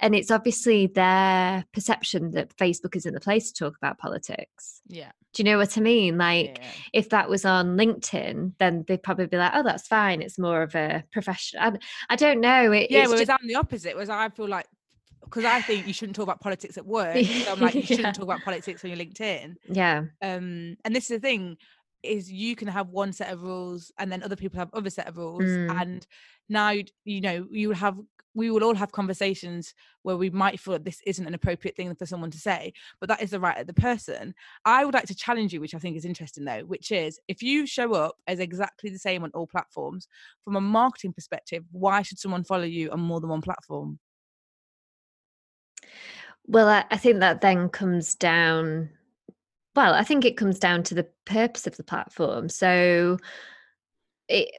and 0.01 0.15
it's 0.15 0.31
obviously 0.31 0.87
their 0.87 1.65
perception 1.73 2.31
that 2.31 2.55
Facebook 2.57 2.95
isn't 2.95 3.13
the 3.13 3.19
place 3.19 3.51
to 3.51 3.63
talk 3.63 3.77
about 3.77 3.97
politics. 3.97 4.81
Yeah. 4.87 5.11
Do 5.33 5.43
you 5.43 5.45
know 5.45 5.57
what 5.57 5.77
I 5.77 5.81
mean? 5.81 6.17
Like, 6.17 6.59
yeah. 6.59 6.67
if 6.93 7.09
that 7.09 7.29
was 7.29 7.45
on 7.45 7.77
LinkedIn, 7.77 8.53
then 8.57 8.85
they'd 8.87 9.03
probably 9.03 9.27
be 9.27 9.37
like, 9.37 9.51
"Oh, 9.53 9.63
that's 9.63 9.87
fine. 9.87 10.21
It's 10.21 10.39
more 10.39 10.61
of 10.61 10.75
a 10.75 11.03
professional." 11.11 11.63
I, 11.63 11.77
I 12.09 12.15
don't 12.15 12.39
know. 12.39 12.71
It, 12.71 12.89
yeah, 12.89 13.05
whereas 13.05 13.21
just... 13.21 13.31
I'm 13.31 13.47
the 13.47 13.55
opposite. 13.55 13.95
Whereas 13.95 14.09
I 14.09 14.29
feel 14.29 14.47
like 14.47 14.67
because 15.25 15.43
I 15.43 15.61
think 15.61 15.87
you 15.87 15.93
shouldn't 15.93 16.15
talk 16.15 16.23
about 16.23 16.39
politics 16.39 16.77
at 16.77 16.85
work. 16.85 17.17
So 17.25 17.51
I'm 17.51 17.59
like, 17.61 17.75
you 17.75 17.81
shouldn't 17.81 18.05
yeah. 18.05 18.11
talk 18.11 18.23
about 18.23 18.41
politics 18.43 18.83
on 18.83 18.91
your 18.91 18.99
LinkedIn. 18.99 19.55
Yeah. 19.67 20.03
Um, 20.21 20.77
and 20.85 20.95
this 20.95 21.09
is 21.09 21.17
the 21.17 21.19
thing 21.19 21.57
is 22.05 22.31
you 22.31 22.55
can 22.55 22.67
have 22.67 22.89
one 22.89 23.13
set 23.13 23.31
of 23.31 23.43
rules 23.43 23.91
and 23.99 24.11
then 24.11 24.23
other 24.23 24.35
people 24.35 24.59
have 24.59 24.73
other 24.73 24.89
set 24.89 25.07
of 25.07 25.17
rules 25.17 25.43
mm. 25.43 25.81
and 25.81 26.05
now 26.49 26.73
you 27.03 27.21
know 27.21 27.47
you 27.49 27.69
will 27.69 27.75
have 27.75 27.97
we 28.35 28.51
will 28.51 28.63
all 28.63 28.75
have 28.75 28.91
conversations 28.91 29.73
where 30.03 30.17
we 30.17 30.29
might 30.29 30.59
feel 30.59 30.73
that 30.73 30.83
this 30.83 31.01
isn't 31.05 31.25
an 31.25 31.33
appropriate 31.33 31.75
thing 31.75 31.95
for 31.95 32.05
someone 32.05 32.29
to 32.29 32.37
say, 32.37 32.73
but 32.99 33.07
that 33.07 33.21
is 33.21 33.31
the 33.31 33.39
right 33.39 33.57
of 33.57 33.65
the 33.65 33.73
person. 33.73 34.35
I 34.65 34.83
would 34.83 34.93
like 34.93 35.05
to 35.05 35.15
challenge 35.15 35.53
you, 35.53 35.61
which 35.61 35.73
I 35.73 35.79
think 35.79 35.95
is 35.95 36.05
interesting 36.05 36.43
though, 36.43 36.61
which 36.61 36.91
is 36.91 37.19
if 37.29 37.41
you 37.41 37.65
show 37.65 37.93
up 37.93 38.15
as 38.27 38.39
exactly 38.39 38.89
the 38.89 38.99
same 38.99 39.23
on 39.23 39.31
all 39.33 39.47
platforms, 39.47 40.07
from 40.43 40.57
a 40.57 40.61
marketing 40.61 41.13
perspective, 41.13 41.63
why 41.71 42.01
should 42.01 42.19
someone 42.19 42.43
follow 42.43 42.65
you 42.65 42.91
on 42.91 42.99
more 42.99 43.21
than 43.21 43.29
one 43.29 43.41
platform? 43.41 43.99
Well, 46.45 46.67
I, 46.67 46.83
I 46.91 46.97
think 46.97 47.21
that 47.21 47.41
then 47.41 47.69
comes 47.69 48.15
down. 48.15 48.89
Well, 49.75 49.93
I 49.93 50.03
think 50.03 50.25
it 50.25 50.37
comes 50.37 50.59
down 50.59 50.83
to 50.83 50.95
the 50.95 51.07
purpose 51.25 51.67
of 51.67 51.77
the 51.77 51.83
platform. 51.83 52.49
So, 52.49 53.17
it 54.27 54.49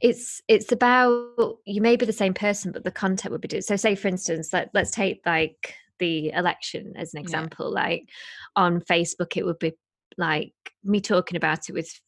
it's 0.00 0.40
it's 0.48 0.72
about 0.72 1.58
you 1.66 1.80
may 1.82 1.96
be 1.96 2.06
the 2.06 2.12
same 2.12 2.34
person 2.34 2.72
but 2.72 2.84
the 2.84 2.90
content 2.90 3.32
would 3.32 3.40
be 3.40 3.48
different 3.48 3.66
so 3.66 3.76
say 3.76 3.94
for 3.94 4.08
instance 4.08 4.52
let, 4.52 4.70
let's 4.72 4.90
take 4.90 5.20
like 5.26 5.74
the 5.98 6.30
election 6.30 6.94
as 6.96 7.12
an 7.12 7.20
example 7.20 7.72
yeah. 7.74 7.82
like 7.82 8.08
on 8.56 8.80
facebook 8.80 9.36
it 9.36 9.44
would 9.44 9.58
be 9.58 9.72
like 10.16 10.52
me 10.82 11.00
talking 11.00 11.36
about 11.36 11.68
it 11.68 11.72
with 11.72 12.00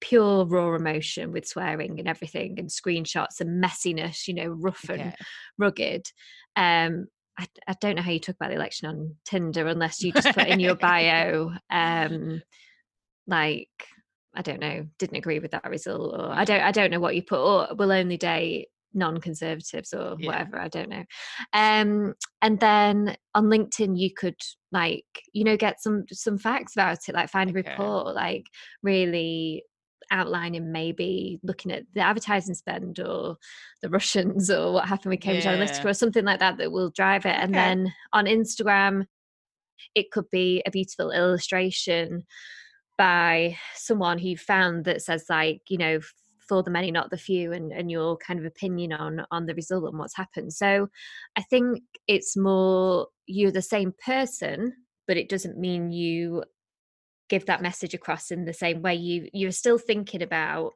pure 0.00 0.44
raw 0.44 0.74
emotion 0.74 1.32
with 1.32 1.46
swearing 1.46 1.98
and 1.98 2.06
everything 2.06 2.58
and 2.58 2.68
screenshots 2.68 3.40
and 3.40 3.62
messiness 3.62 4.28
you 4.28 4.34
know 4.34 4.48
rough 4.48 4.88
and 4.88 5.14
rugged 5.58 6.06
um 6.56 7.06
I, 7.38 7.46
I 7.66 7.74
don't 7.80 7.96
know 7.96 8.02
how 8.02 8.10
you 8.10 8.20
talk 8.20 8.36
about 8.36 8.50
the 8.50 8.56
election 8.56 8.88
on 8.88 9.16
tinder 9.24 9.66
unless 9.66 10.02
you 10.02 10.12
just 10.12 10.34
put 10.34 10.48
in 10.48 10.60
your 10.60 10.74
bio 10.76 11.52
um 11.70 12.42
like 13.26 13.68
I 14.34 14.42
don't 14.42 14.60
know, 14.60 14.86
didn't 14.98 15.16
agree 15.18 15.40
with 15.40 15.50
that 15.50 15.68
result, 15.68 16.18
or 16.18 16.30
I 16.30 16.44
don't, 16.44 16.62
I 16.62 16.70
don't 16.72 16.90
know 16.90 17.00
what 17.00 17.14
you 17.14 17.22
put, 17.22 17.38
or 17.38 17.74
will 17.74 17.92
only 17.92 18.16
date 18.16 18.68
non-conservatives 18.94 19.92
or 19.92 20.16
yeah. 20.18 20.26
whatever. 20.26 20.58
I 20.58 20.68
don't 20.68 20.88
know. 20.88 21.04
Um, 21.52 22.14
and 22.40 22.58
then 22.60 23.16
on 23.34 23.44
LinkedIn, 23.44 23.98
you 23.98 24.10
could 24.14 24.40
like, 24.70 25.04
you 25.32 25.44
know, 25.44 25.56
get 25.56 25.82
some 25.82 26.04
some 26.10 26.38
facts 26.38 26.74
about 26.74 26.98
it, 27.06 27.14
like 27.14 27.30
find 27.30 27.50
a 27.50 27.58
okay. 27.58 27.70
report, 27.70 28.14
like 28.14 28.46
really 28.82 29.64
outlining 30.12 30.70
maybe 30.70 31.40
looking 31.42 31.72
at 31.72 31.84
the 31.94 32.00
advertising 32.00 32.54
spend 32.54 33.00
or 33.00 33.36
the 33.80 33.88
Russians 33.88 34.50
or 34.50 34.74
what 34.74 34.86
happened 34.86 35.10
with 35.10 35.20
Cambridge 35.20 35.44
yeah. 35.44 35.56
Analytica 35.56 35.86
or 35.86 35.94
something 35.94 36.24
like 36.24 36.38
that 36.38 36.58
that 36.58 36.70
will 36.70 36.90
drive 36.90 37.26
it. 37.26 37.34
And 37.34 37.52
then 37.54 37.92
on 38.12 38.26
Instagram, 38.26 39.06
it 39.94 40.10
could 40.12 40.30
be 40.30 40.62
a 40.66 40.70
beautiful 40.70 41.10
illustration 41.10 42.24
by 42.98 43.56
someone 43.74 44.18
who 44.18 44.36
found 44.36 44.84
that 44.84 45.02
says 45.02 45.24
like 45.28 45.62
you 45.68 45.78
know 45.78 45.98
for 46.48 46.62
the 46.62 46.70
many 46.70 46.90
not 46.90 47.10
the 47.10 47.16
few 47.16 47.52
and, 47.52 47.72
and 47.72 47.90
your 47.90 48.16
kind 48.18 48.38
of 48.38 48.44
opinion 48.44 48.92
on 48.92 49.24
on 49.30 49.46
the 49.46 49.54
result 49.54 49.84
and 49.84 49.98
what's 49.98 50.16
happened 50.16 50.52
so 50.52 50.88
i 51.36 51.42
think 51.42 51.80
it's 52.06 52.36
more 52.36 53.06
you're 53.26 53.50
the 53.50 53.62
same 53.62 53.92
person 54.04 54.72
but 55.06 55.16
it 55.16 55.28
doesn't 55.28 55.58
mean 55.58 55.90
you 55.90 56.44
give 57.32 57.46
that 57.46 57.62
message 57.62 57.94
across 57.94 58.30
in 58.30 58.44
the 58.44 58.52
same 58.52 58.82
way 58.82 58.94
you 58.94 59.26
you're 59.32 59.50
still 59.50 59.78
thinking 59.78 60.20
about 60.20 60.74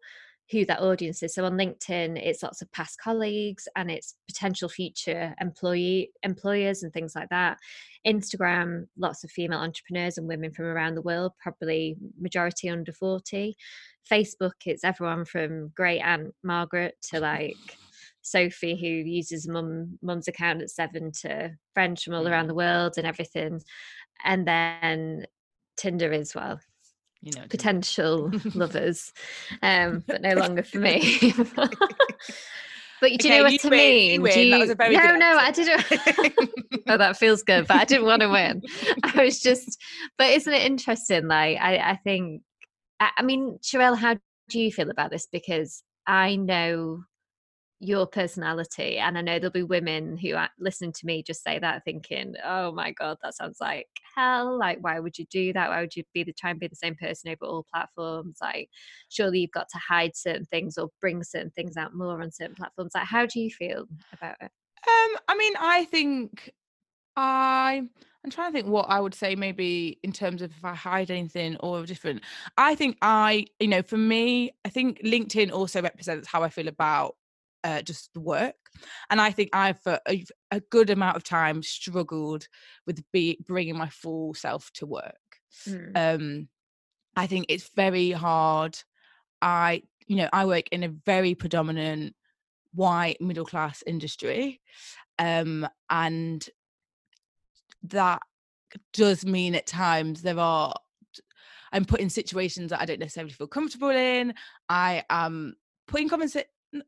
who 0.50 0.64
that 0.64 0.80
audience 0.80 1.22
is. 1.22 1.34
So 1.34 1.44
on 1.44 1.58
LinkedIn, 1.58 2.16
it's 2.16 2.42
lots 2.42 2.62
of 2.62 2.72
past 2.72 2.98
colleagues 2.98 3.68
and 3.76 3.90
it's 3.90 4.14
potential 4.26 4.68
future 4.68 5.34
employee 5.38 6.12
employers 6.22 6.82
and 6.82 6.92
things 6.92 7.14
like 7.14 7.28
that. 7.30 7.58
Instagram, 8.06 8.86
lots 8.96 9.22
of 9.22 9.30
female 9.30 9.58
entrepreneurs 9.58 10.16
and 10.16 10.28
women 10.28 10.52
from 10.52 10.66
around 10.66 10.94
the 10.94 11.02
world, 11.02 11.32
probably 11.42 11.96
majority 12.18 12.70
under 12.70 12.92
40. 12.92 13.54
Facebook, 14.10 14.52
it's 14.64 14.84
everyone 14.84 15.26
from 15.26 15.72
great 15.76 16.00
aunt 16.00 16.32
Margaret 16.42 16.94
to 17.10 17.20
like 17.20 17.56
Sophie 18.22 18.80
who 18.80 18.86
uses 18.86 19.46
mum 19.46 19.98
mum's 20.02 20.26
account 20.26 20.62
at 20.62 20.70
seven 20.70 21.12
to 21.22 21.52
friends 21.74 22.02
from 22.02 22.14
all 22.14 22.26
around 22.26 22.46
mm. 22.46 22.48
the 22.48 22.54
world 22.54 22.94
and 22.96 23.06
everything, 23.06 23.60
and 24.24 24.46
then 24.46 25.26
Tinder 25.76 26.12
as 26.12 26.34
well. 26.34 26.60
You 27.22 27.32
know, 27.32 27.42
Potential 27.48 28.30
lovers, 28.54 29.12
um, 29.62 30.04
but 30.06 30.20
no 30.22 30.34
longer 30.34 30.62
for 30.62 30.78
me. 30.78 31.32
But 33.00 33.10
do 33.18 33.28
you 33.28 33.34
Okay, 33.34 33.38
know 33.38 33.44
what 33.44 33.52
you 33.52 33.58
I 33.64 33.70
mean? 33.70 34.22
win. 34.22 34.50
You- 34.52 34.60
was 34.60 34.70
a 34.70 34.74
very 34.74 34.96
no, 34.96 35.16
no, 35.16 35.36
I 35.38 35.50
didn't. 35.50 35.84
oh, 36.88 36.96
that 36.96 37.16
feels 37.18 37.42
good, 37.42 37.66
but 37.68 37.76
I 37.76 37.84
didn't 37.84 38.06
want 38.06 38.22
to 38.22 38.28
win. 38.28 38.62
I 39.04 39.24
was 39.24 39.40
just, 39.40 39.78
but 40.16 40.30
isn't 40.30 40.52
it 40.52 40.62
interesting? 40.62 41.28
Like, 41.28 41.58
I, 41.60 41.76
I 41.76 41.96
think, 42.04 42.42
I, 42.98 43.10
I 43.18 43.22
mean, 43.22 43.58
Sharelle, 43.62 43.98
how 43.98 44.16
do 44.48 44.58
you 44.60 44.72
feel 44.72 44.88
about 44.90 45.10
this? 45.10 45.26
Because 45.30 45.82
I 46.06 46.36
know 46.36 47.02
your 47.80 48.06
personality, 48.06 48.98
and 48.98 49.18
I 49.18 49.20
know 49.20 49.38
there'll 49.38 49.52
be 49.52 49.62
women 49.62 50.16
who 50.16 50.34
are 50.34 50.50
listening 50.58 50.92
to 50.92 51.06
me 51.06 51.22
just 51.22 51.42
say 51.42 51.58
that, 51.58 51.84
thinking, 51.84 52.34
"Oh 52.44 52.72
my 52.72 52.92
god, 52.92 53.18
that 53.22 53.34
sounds 53.34 53.58
like 53.60 53.88
hell! 54.14 54.58
Like, 54.58 54.78
why 54.80 54.98
would 55.00 55.18
you 55.18 55.26
do 55.26 55.52
that? 55.52 55.68
Why 55.70 55.80
would 55.80 55.96
you 55.96 56.04
be 56.14 56.24
the 56.24 56.32
try 56.32 56.50
and 56.50 56.60
be 56.60 56.68
the 56.68 56.76
same 56.76 56.94
person 56.96 57.30
over 57.30 57.44
all 57.44 57.66
platforms? 57.72 58.38
Like, 58.40 58.70
surely 59.08 59.40
you've 59.40 59.50
got 59.52 59.68
to 59.70 59.78
hide 59.78 60.16
certain 60.16 60.46
things 60.46 60.78
or 60.78 60.90
bring 61.00 61.22
certain 61.24 61.50
things 61.50 61.76
out 61.76 61.94
more 61.94 62.22
on 62.22 62.30
certain 62.32 62.54
platforms. 62.56 62.92
Like, 62.94 63.06
how 63.06 63.26
do 63.26 63.40
you 63.40 63.50
feel 63.50 63.86
about 64.12 64.36
it? 64.40 64.50
Um, 64.86 65.16
I 65.28 65.36
mean, 65.36 65.54
I 65.58 65.84
think 65.84 66.50
I 67.16 67.88
I'm 68.24 68.30
trying 68.30 68.52
to 68.52 68.58
think 68.58 68.68
what 68.68 68.84
I 68.90 69.00
would 69.00 69.14
say 69.14 69.36
maybe 69.36 70.00
in 70.02 70.12
terms 70.12 70.42
of 70.42 70.52
if 70.52 70.64
I 70.64 70.74
hide 70.74 71.10
anything 71.10 71.56
or 71.58 71.84
different. 71.86 72.22
I 72.58 72.74
think 72.74 72.98
I, 73.02 73.46
you 73.60 73.68
know, 73.68 73.82
for 73.82 73.98
me, 73.98 74.52
I 74.64 74.70
think 74.70 75.00
LinkedIn 75.02 75.52
also 75.52 75.82
represents 75.82 76.28
how 76.28 76.42
I 76.42 76.50
feel 76.50 76.68
about 76.68 77.16
uh, 77.66 77.82
just 77.82 78.14
the 78.14 78.20
work. 78.20 78.54
And 79.10 79.20
I 79.20 79.30
think 79.30 79.50
I've 79.52 79.80
for 79.80 80.00
a, 80.08 80.24
a 80.50 80.60
good 80.60 80.90
amount 80.90 81.16
of 81.16 81.24
time 81.24 81.62
struggled 81.62 82.46
with 82.86 83.02
be, 83.12 83.38
bringing 83.46 83.76
my 83.76 83.88
full 83.88 84.34
self 84.34 84.70
to 84.74 84.86
work. 84.86 85.14
Mm. 85.68 85.92
Um, 85.96 86.48
I 87.16 87.26
think 87.26 87.46
it's 87.48 87.70
very 87.74 88.10
hard. 88.12 88.78
I, 89.42 89.82
you 90.06 90.16
know, 90.16 90.28
I 90.32 90.46
work 90.46 90.68
in 90.70 90.82
a 90.82 90.88
very 90.88 91.34
predominant 91.34 92.14
white 92.76 93.20
middle 93.20 93.46
class 93.46 93.82
industry 93.86 94.60
um 95.18 95.66
and 95.88 96.48
that 97.82 98.20
does 98.92 99.24
mean 99.24 99.54
at 99.54 99.66
times 99.66 100.22
there 100.22 100.38
are 100.38 100.74
i'm 101.72 101.86
put 101.86 102.00
in 102.00 102.10
situations 102.10 102.70
that 102.70 102.80
i 102.80 102.84
don't 102.84 103.00
necessarily 103.00 103.32
feel 103.32 103.46
comfortable 103.46 103.88
in 103.88 104.34
i 104.68 105.02
am 105.08 105.54
putting 105.88 106.08
comments 106.08 106.36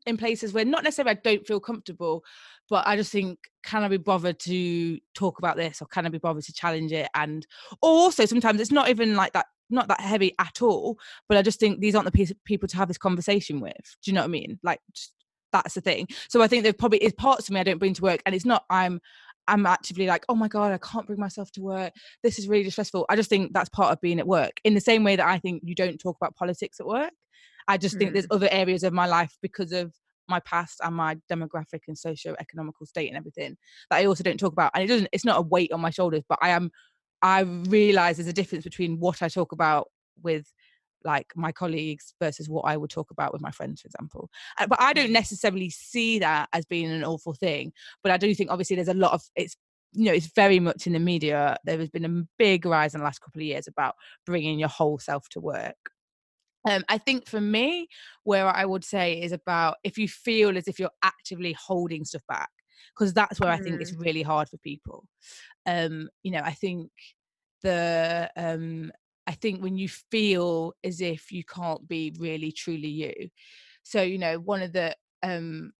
in 0.05 0.17
places 0.17 0.53
where 0.53 0.65
not 0.65 0.83
necessarily 0.83 1.11
i 1.11 1.19
don't 1.23 1.45
feel 1.45 1.59
comfortable 1.59 2.23
but 2.69 2.85
i 2.87 2.95
just 2.95 3.11
think 3.11 3.39
can 3.63 3.83
i 3.83 3.87
be 3.87 3.97
bothered 3.97 4.39
to 4.39 4.99
talk 5.13 5.39
about 5.39 5.57
this 5.57 5.81
or 5.81 5.85
can 5.85 6.05
i 6.05 6.09
be 6.09 6.17
bothered 6.17 6.43
to 6.43 6.53
challenge 6.53 6.91
it? 6.91 7.09
And 7.15 7.45
or 7.81 7.89
also 7.89 8.25
sometimes 8.25 8.61
it's 8.61 8.71
not 8.71 8.89
even 8.89 9.15
like 9.15 9.33
that 9.33 9.47
not 9.69 9.87
that 9.87 10.01
heavy 10.01 10.33
at 10.39 10.61
all 10.61 10.97
but 11.27 11.37
i 11.37 11.41
just 11.41 11.59
think 11.59 11.79
these 11.79 11.95
aren't 11.95 12.11
the 12.11 12.35
people 12.45 12.67
to 12.67 12.77
have 12.77 12.87
this 12.87 12.97
conversation 12.97 13.59
with 13.59 13.95
do 14.03 14.11
you 14.11 14.13
know 14.15 14.21
what 14.21 14.25
i 14.25 14.29
mean? 14.29 14.59
Like 14.63 14.81
that's 15.51 15.73
the 15.73 15.81
thing. 15.81 16.07
So 16.27 16.41
i 16.41 16.47
think 16.47 16.63
there 16.63 16.73
probably 16.73 16.99
is 16.99 17.13
parts 17.13 17.47
of 17.47 17.53
me 17.53 17.59
i 17.59 17.63
don't 17.63 17.79
bring 17.79 17.93
to 17.95 18.01
work 18.01 18.21
and 18.25 18.35
it's 18.35 18.45
not 18.45 18.65
i'm 18.69 19.01
i'm 19.47 19.65
actively 19.65 20.05
like 20.05 20.23
oh 20.29 20.35
my 20.35 20.47
god 20.47 20.71
i 20.71 20.77
can't 20.77 21.07
bring 21.07 21.19
myself 21.19 21.51
to 21.53 21.61
work. 21.61 21.93
This 22.23 22.39
is 22.39 22.47
really 22.47 22.69
stressful 22.69 23.05
i 23.09 23.15
just 23.15 23.29
think 23.29 23.53
that's 23.53 23.69
part 23.69 23.91
of 23.91 24.01
being 24.01 24.19
at 24.19 24.27
work 24.27 24.59
in 24.63 24.73
the 24.75 24.81
same 24.81 25.03
way 25.03 25.15
that 25.15 25.27
i 25.27 25.39
think 25.39 25.61
you 25.65 25.75
don't 25.75 25.97
talk 25.97 26.17
about 26.19 26.35
politics 26.35 26.79
at 26.79 26.85
work 26.85 27.11
i 27.69 27.77
just 27.77 27.97
think 27.97 28.13
there's 28.13 28.27
other 28.31 28.49
areas 28.51 28.83
of 28.83 28.93
my 28.93 29.05
life 29.05 29.37
because 29.41 29.71
of 29.71 29.93
my 30.27 30.39
past 30.41 30.79
and 30.83 30.95
my 30.95 31.15
demographic 31.31 31.81
and 31.87 31.97
socio-economical 31.97 32.85
state 32.85 33.07
and 33.07 33.17
everything 33.17 33.55
that 33.89 33.97
i 33.97 34.05
also 34.05 34.23
don't 34.23 34.39
talk 34.39 34.53
about 34.53 34.71
and 34.75 34.83
it 34.83 34.87
doesn't 34.87 35.09
it's 35.11 35.25
not 35.25 35.39
a 35.39 35.41
weight 35.41 35.71
on 35.71 35.81
my 35.81 35.89
shoulders 35.89 36.23
but 36.27 36.37
i 36.41 36.49
am 36.49 36.69
i 37.21 37.41
realize 37.41 38.17
there's 38.17 38.27
a 38.27 38.33
difference 38.33 38.63
between 38.63 38.99
what 38.99 39.21
i 39.21 39.29
talk 39.29 39.51
about 39.51 39.87
with 40.21 40.51
like 41.03 41.27
my 41.35 41.51
colleagues 41.51 42.13
versus 42.21 42.49
what 42.49 42.63
I 42.63 42.77
would 42.77 42.89
talk 42.89 43.11
about 43.11 43.31
with 43.31 43.41
my 43.41 43.51
friends, 43.51 43.81
for 43.81 43.87
example. 43.87 44.29
Uh, 44.57 44.67
But 44.67 44.81
I 44.81 44.93
don't 44.93 45.11
necessarily 45.11 45.69
see 45.69 46.19
that 46.19 46.49
as 46.53 46.65
being 46.65 46.91
an 46.91 47.03
awful 47.03 47.33
thing. 47.33 47.71
But 48.03 48.11
I 48.11 48.17
do 48.17 48.33
think 48.35 48.51
obviously 48.51 48.75
there's 48.75 48.87
a 48.87 48.93
lot 48.93 49.13
of 49.13 49.21
it's 49.35 49.55
you 49.93 50.05
know 50.05 50.13
it's 50.13 50.31
very 50.35 50.59
much 50.59 50.85
in 50.87 50.93
the 50.93 50.99
media. 50.99 51.57
There 51.63 51.79
has 51.79 51.89
been 51.89 52.05
a 52.05 52.23
big 52.37 52.65
rise 52.65 52.93
in 52.93 52.99
the 52.99 53.05
last 53.05 53.19
couple 53.19 53.41
of 53.41 53.45
years 53.45 53.67
about 53.67 53.95
bringing 54.25 54.59
your 54.59 54.69
whole 54.69 54.99
self 54.99 55.29
to 55.29 55.39
work. 55.39 55.77
Um, 56.67 56.83
I 56.89 56.97
think 56.97 57.27
for 57.27 57.39
me, 57.41 57.87
where 58.23 58.47
I 58.47 58.65
would 58.65 58.83
say 58.83 59.21
is 59.21 59.31
about 59.31 59.77
if 59.83 59.97
you 59.97 60.07
feel 60.07 60.57
as 60.57 60.67
if 60.67 60.79
you're 60.79 60.89
actively 61.03 61.53
holding 61.53 62.03
stuff 62.05 62.23
back, 62.27 62.49
because 62.95 63.13
that's 63.13 63.39
where 63.39 63.51
I 63.51 63.57
think 63.57 63.81
it's 63.81 63.93
really 63.93 64.21
hard 64.23 64.49
for 64.49 64.57
people. 64.57 65.05
Um, 65.65 66.09
you 66.23 66.31
know, 66.31 66.41
I 66.43 66.53
think 66.53 66.91
the 67.61 68.31
um 68.35 68.91
I 69.27 69.33
think 69.33 69.61
when 69.61 69.77
you 69.77 69.89
feel 69.89 70.73
as 70.83 71.01
if 71.01 71.31
you 71.31 71.43
can't 71.43 71.87
be 71.87 72.13
really 72.19 72.51
truly 72.51 72.87
you. 72.89 73.29
So, 73.83 74.01
you 74.01 74.17
know, 74.17 74.39
one 74.39 74.61
of 74.61 74.73
the 74.73 74.95
um 75.23 75.71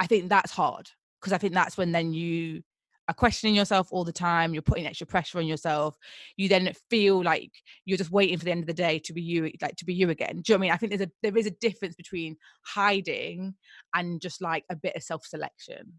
I 0.00 0.06
think 0.06 0.28
that's 0.28 0.52
hard 0.52 0.88
because 1.20 1.32
I 1.32 1.38
think 1.38 1.54
that's 1.54 1.76
when 1.76 1.92
then 1.92 2.12
you 2.12 2.62
are 3.08 3.14
questioning 3.14 3.54
yourself 3.54 3.88
all 3.90 4.04
the 4.04 4.12
time, 4.12 4.52
you're 4.52 4.62
putting 4.62 4.86
extra 4.86 5.06
pressure 5.06 5.38
on 5.38 5.46
yourself. 5.46 5.96
You 6.36 6.48
then 6.48 6.72
feel 6.90 7.22
like 7.22 7.50
you're 7.84 7.98
just 7.98 8.10
waiting 8.10 8.38
for 8.38 8.44
the 8.44 8.50
end 8.50 8.62
of 8.62 8.66
the 8.66 8.74
day 8.74 8.98
to 9.00 9.12
be 9.12 9.22
you 9.22 9.50
like 9.60 9.76
to 9.76 9.84
be 9.84 9.94
you 9.94 10.10
again. 10.10 10.42
Do 10.42 10.52
you 10.52 10.54
know 10.54 10.58
I 10.58 10.60
mean? 10.60 10.72
I 10.72 10.76
think 10.76 10.90
there's 10.90 11.08
a 11.08 11.10
there 11.22 11.36
is 11.36 11.46
a 11.46 11.50
difference 11.50 11.94
between 11.94 12.36
hiding 12.62 13.54
and 13.94 14.20
just 14.20 14.42
like 14.42 14.64
a 14.70 14.76
bit 14.76 14.94
of 14.94 15.02
self-selection. 15.02 15.94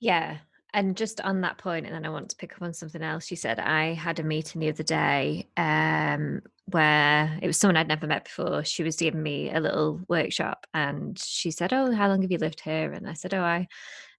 Yeah. 0.00 0.38
And 0.74 0.94
just 0.94 1.22
on 1.22 1.40
that 1.40 1.56
point, 1.56 1.86
and 1.86 1.94
then 1.94 2.04
I 2.04 2.10
want 2.10 2.28
to 2.30 2.36
pick 2.36 2.52
up 2.52 2.60
on 2.60 2.74
something 2.74 3.00
else 3.00 3.30
you 3.30 3.36
said. 3.36 3.58
I 3.58 3.94
had 3.94 4.20
a 4.20 4.22
meeting 4.22 4.60
the 4.60 4.68
other 4.68 4.82
day 4.82 5.48
um, 5.56 6.42
where 6.66 7.38
it 7.40 7.46
was 7.46 7.56
someone 7.56 7.78
I'd 7.78 7.88
never 7.88 8.06
met 8.06 8.24
before. 8.24 8.62
She 8.62 8.82
was 8.82 8.96
giving 8.96 9.22
me 9.22 9.50
a 9.50 9.60
little 9.60 10.02
workshop 10.08 10.66
and 10.74 11.18
she 11.18 11.50
said, 11.50 11.72
Oh, 11.72 11.94
how 11.94 12.08
long 12.08 12.20
have 12.20 12.30
you 12.30 12.36
lived 12.36 12.60
here? 12.60 12.92
And 12.92 13.08
I 13.08 13.14
said, 13.14 13.32
Oh, 13.32 13.40
I, 13.40 13.68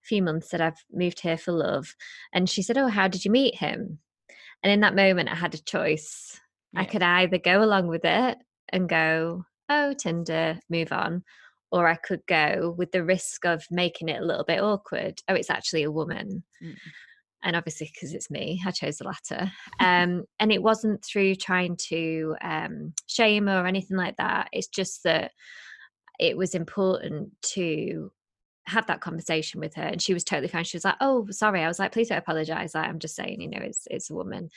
few 0.08 0.22
months 0.24 0.50
that 0.50 0.62
I've 0.62 0.84
moved 0.91 1.22
here 1.22 1.38
for 1.38 1.52
love. 1.52 1.96
And 2.34 2.50
she 2.50 2.62
said, 2.62 2.78
Oh, 2.78 2.88
how 2.88 3.08
did 3.08 3.26
you 3.26 3.32
meet 3.32 3.56
him? 3.56 4.00
And 4.63 4.72
in 4.72 4.80
that 4.82 4.96
moment, 4.96 5.30
I 5.30 5.36
had 5.36 5.54
a 5.54 5.63
choice. 5.63 6.39
I 6.76 6.86
could 6.86 7.02
either 7.02 7.38
go 7.39 7.63
along 7.63 7.88
with 7.88 8.06
it 8.06 8.38
and 8.70 8.89
go, 8.89 9.46
Oh, 9.70 9.93
Tinder, 9.93 10.60
move 10.70 10.91
on. 10.91 11.24
Or 11.72 11.88
I 11.88 11.96
could 11.96 12.22
go 12.28 12.74
with 12.78 12.91
the 12.91 13.04
risk 13.04 13.46
of 13.46 13.65
making 13.72 14.10
it 14.10 14.22
a 14.22 14.26
little 14.26 14.46
bit 14.46 14.62
awkward. 14.62 15.22
Oh, 15.28 15.34
it's 15.34 15.50
actually 15.50 15.84
a 15.84 15.91
woman 15.91 16.43
Mm. 16.63 16.76
and 17.43 17.56
obviously 17.56 17.89
because 17.93 18.13
it's 18.15 18.32
me 18.32 18.60
i 18.65 18.72
chose 18.72 18.98
the 18.98 19.04
latter 19.04 19.52
um, 19.80 20.24
and 20.39 20.52
it 20.52 20.63
wasn't 20.63 21.04
through 21.06 21.36
trying 21.36 21.78
to 21.78 22.36
um, 22.41 22.93
shame 23.06 23.46
her 23.46 23.62
or 23.62 23.67
anything 23.67 23.96
like 23.96 24.17
that 24.17 24.48
it's 24.52 24.67
just 24.67 25.04
that 25.04 25.32
it 26.20 26.36
was 26.36 26.56
important 26.56 27.30
to 27.43 28.12
have 28.67 28.86
that 28.88 29.01
conversation 29.01 29.60
with 29.60 29.75
her 29.75 29.84
and 29.84 30.01
she 30.01 30.13
was 30.13 30.23
totally 30.23 30.47
fine. 30.49 30.63
She 30.65 30.77
was 30.77 30.86
like 30.86 30.95
oh 31.01 31.25
sorry. 31.32 31.63
I 31.63 31.67
was 31.67 31.80
like 31.80 31.91
please 31.93 32.10
don't 32.10 32.17
apologize. 32.17 32.75
Like, 32.75 32.88
i'm 32.88 32.99
just 32.99 33.15
saying 33.15 33.41
you 33.41 33.49
know 33.49 33.60
it's 33.62 33.88
it's 33.89 34.10
a 34.10 34.13
woman. 34.15 34.49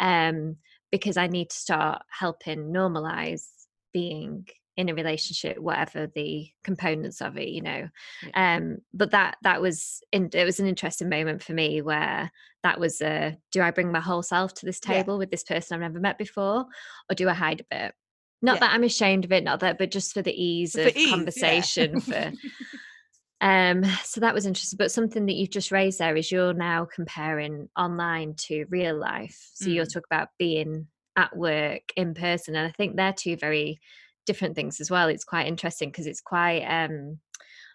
Um 0.00 0.56
because 0.90 1.16
i 1.18 1.26
need 1.26 1.50
to 1.50 1.56
start 1.56 2.00
helping 2.08 2.72
normalize 2.72 3.46
being 3.92 4.48
in 4.78 4.88
a 4.88 4.94
relationship 4.94 5.58
whatever 5.58 6.06
the 6.14 6.48
components 6.64 7.20
of 7.20 7.36
it 7.36 7.48
you 7.48 7.60
know? 7.60 7.88
Um 8.34 8.78
but 8.94 9.10
that 9.10 9.36
that 9.42 9.60
was 9.60 10.02
in, 10.12 10.30
it 10.32 10.44
was 10.44 10.60
an 10.60 10.66
interesting 10.66 11.08
moment 11.10 11.42
for 11.42 11.52
me 11.52 11.82
where 11.82 12.30
that 12.62 12.80
was 12.80 13.00
a 13.02 13.36
do 13.52 13.60
i 13.60 13.70
bring 13.70 13.92
my 13.92 14.00
whole 14.00 14.22
self 14.22 14.54
to 14.54 14.66
this 14.66 14.80
Yeah. 14.82 14.94
table 15.02 15.18
with 15.18 15.30
this 15.30 15.44
person 15.44 15.74
i've 15.74 15.80
never 15.82 16.00
met 16.00 16.16
before 16.16 16.64
or 17.10 17.14
do 17.14 17.28
i 17.28 17.34
hide 17.34 17.60
a 17.60 17.64
bit? 17.76 17.94
Not 18.40 18.54
Yeah. 18.56 18.60
that 18.60 18.72
i'm 18.74 18.84
ashamed 18.84 19.24
of 19.26 19.32
it 19.32 19.44
not 19.44 19.60
that 19.60 19.78
but 19.78 19.90
just 19.90 20.14
for 20.14 20.22
the 20.22 20.32
ease 20.32 20.72
For 20.72 20.82
of 20.82 20.96
ease, 20.96 21.04
yeah. 21.06 21.10
conversation 21.10 22.00
for 22.00 22.32
um 23.40 23.84
so 24.02 24.20
that 24.20 24.34
was 24.34 24.46
interesting 24.46 24.76
but 24.76 24.90
something 24.90 25.26
that 25.26 25.34
you've 25.34 25.50
just 25.50 25.70
raised 25.70 25.98
there 25.98 26.16
is 26.16 26.32
you're 26.32 26.54
now 26.54 26.84
comparing 26.92 27.68
online 27.76 28.34
to 28.34 28.64
real 28.68 28.96
life 28.98 29.50
so 29.54 29.68
you're 29.68 29.84
Mm. 29.84 29.92
talking 29.94 30.08
about 30.10 30.28
being 30.38 30.86
at 31.16 31.36
work 31.36 31.82
in 31.96 32.14
person 32.14 32.56
and 32.56 32.66
i 32.66 32.70
think 32.72 32.96
they're 32.96 33.12
two 33.12 33.36
very 33.36 33.78
different 34.26 34.54
things 34.56 34.80
as 34.80 34.90
well 34.90 35.08
it's 35.08 35.24
quite 35.24 35.46
interesting 35.46 35.88
because 35.90 36.06
it's 36.06 36.20
quite 36.20 36.62
um 36.64 37.18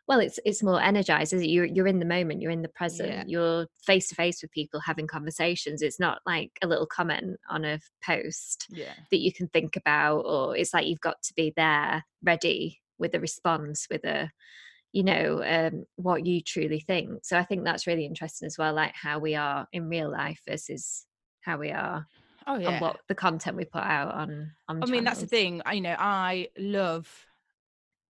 well 0.08 0.19
it's 0.19 0.38
it's 0.45 0.62
more 0.62 0.82
energized 0.82 1.32
it? 1.32 1.47
you're 1.47 1.65
you're 1.65 1.88
in 1.88 1.99
the 1.99 2.06
moment 2.06 2.41
you're 2.41 2.52
in 2.52 2.62
the 2.62 2.67
present 2.67 3.10
Yeah. 3.10 3.23
you're 3.26 3.67
face 3.86 4.10
to 4.10 4.15
face 4.15 4.41
with 4.41 4.52
people 4.52 4.82
having 4.82 5.08
conversations 5.08 5.82
it's 5.82 5.99
not 5.99 6.19
like 6.26 6.52
a 6.62 6.67
little 6.67 6.86
comment 6.88 7.39
on 7.49 7.63
a 7.63 7.80
post 8.06 8.67
yeah. 8.69 8.91
that 9.12 9.21
you 9.21 9.32
can 9.32 9.47
think 9.47 9.78
about 9.78 10.19
or 10.26 10.58
it's 10.58 10.73
like 10.73 10.88
you've 10.88 10.99
got 10.99 11.21
to 11.23 11.34
be 11.36 11.54
there 11.56 12.04
ready 12.21 12.82
with 12.99 13.15
a 13.15 13.19
response 13.21 13.88
with 13.89 14.04
a 14.04 14.30
you 14.93 15.03
know 15.03 15.43
um, 15.43 15.86
what 15.95 16.25
you 16.25 16.41
truly 16.41 16.79
think 16.79 17.25
so 17.25 17.38
i 17.38 17.43
think 17.43 17.63
that's 17.63 17.88
really 17.88 18.06
interesting 18.06 18.45
as 18.45 18.58
well 18.58 18.73
like 18.73 18.93
how 18.93 19.19
we 19.19 19.36
are 19.36 19.67
in 19.73 19.89
real 19.89 20.10
life 20.10 20.39
versus 20.47 21.06
how 21.41 21.58
we 21.58 21.71
are 21.71 22.08
Oh 22.45 22.58
yeah. 22.58 22.69
on 22.69 22.79
what 22.79 22.99
the 23.08 23.15
content 23.15 23.58
we 23.58 23.65
put 23.65 23.84
out 23.84 24.13
on 24.13 24.51
on 24.67 24.84
I 24.84 24.86
mean, 24.88 25.03
that's 25.03 25.21
the 25.21 25.27
thing. 25.27 25.62
I, 25.65 25.73
you 25.73 25.82
know, 25.82 25.95
I 25.97 26.49
love. 26.58 27.10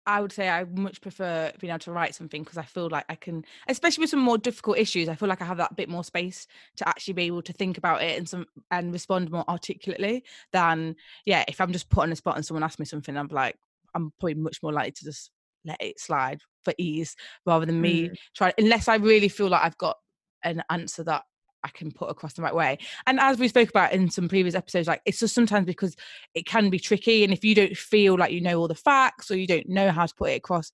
I 0.07 0.23
would 0.23 0.33
say 0.33 0.49
I 0.49 0.65
much 0.65 1.03
prefer 1.03 1.53
being 1.61 1.71
able 1.71 1.81
to 1.81 1.93
write 1.93 2.15
something 2.15 2.43
because 2.43 2.57
I 2.57 2.63
feel 2.63 2.89
like 2.89 3.05
I 3.11 3.15
can, 3.15 3.45
especially 3.69 4.03
with 4.03 4.11
some 4.11 4.21
more 4.21 4.39
difficult 4.39 4.79
issues. 4.79 5.07
I 5.07 5.15
feel 5.15 5.29
like 5.29 5.43
I 5.43 5.45
have 5.45 5.59
that 5.59 5.77
bit 5.77 5.91
more 5.91 6.03
space 6.03 6.47
to 6.77 6.89
actually 6.89 7.13
be 7.13 7.25
able 7.25 7.43
to 7.43 7.53
think 7.53 7.77
about 7.77 8.03
it 8.03 8.17
and 8.17 8.27
some 8.27 8.47
and 8.71 8.91
respond 8.91 9.31
more 9.31 9.45
articulately 9.49 10.25
than 10.53 10.97
yeah. 11.27 11.45
If 11.47 11.61
I'm 11.61 11.73
just 11.73 11.91
put 11.91 12.05
on 12.05 12.13
a 12.13 12.17
spot 12.17 12.37
and 12.37 12.45
someone 12.45 12.63
asks 12.63 12.79
me 12.79 12.87
something, 12.87 13.17
I'm 13.17 13.29
like 13.29 13.57
I'm 13.95 14.13
probably 14.19 14.35
much 14.35 14.63
more 14.63 14.73
likely 14.73 14.93
to 14.93 15.05
just 15.05 15.31
let 15.69 15.81
it 15.81 16.01
slide 16.01 16.41
for 16.65 16.75
ease 16.79 17.15
rather 17.47 17.65
than 17.67 17.81
me 17.81 18.09
Mm. 18.09 18.17
try 18.35 18.53
unless 18.59 18.89
I 18.89 18.97
really 18.97 19.29
feel 19.29 19.49
like 19.49 19.63
I've 19.65 19.79
got 19.79 19.97
an 20.45 20.63
answer 20.71 21.05
that 21.05 21.23
I 21.65 21.69
can 21.69 21.91
put 21.91 22.11
across 22.11 22.35
the 22.35 22.43
right 22.43 22.55
way. 22.55 22.79
And 23.07 23.19
as 23.19 23.39
we 23.39 23.49
spoke 23.49 23.69
about 23.69 23.93
in 23.93 24.11
some 24.11 24.29
previous 24.29 24.55
episodes, 24.55 24.87
like 24.87 25.03
it's 25.05 25.19
just 25.19 25.35
sometimes 25.35 25.67
because 25.67 25.97
it 26.35 26.47
can 26.47 26.71
be 26.71 26.79
tricky. 26.79 27.25
And 27.25 27.33
if 27.33 27.45
you 27.45 27.55
don't 27.55 27.77
feel 27.77 28.17
like 28.17 28.33
you 28.33 28.41
know 28.41 28.61
all 28.61 28.69
the 28.69 28.75
facts 28.77 29.31
or 29.31 29.37
you 29.37 29.47
don't 29.47 29.69
know 29.69 29.91
how 29.91 30.07
to 30.07 30.15
put 30.15 30.31
it 30.31 30.37
across 30.37 30.71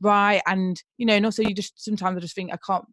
right, 0.00 0.42
and 0.46 0.82
you 0.98 1.06
know, 1.06 1.14
and 1.14 1.24
also 1.24 1.42
you 1.42 1.54
just 1.54 1.82
sometimes 1.82 2.16
I 2.16 2.20
just 2.20 2.34
think 2.34 2.52
I 2.52 2.58
can't 2.66 2.84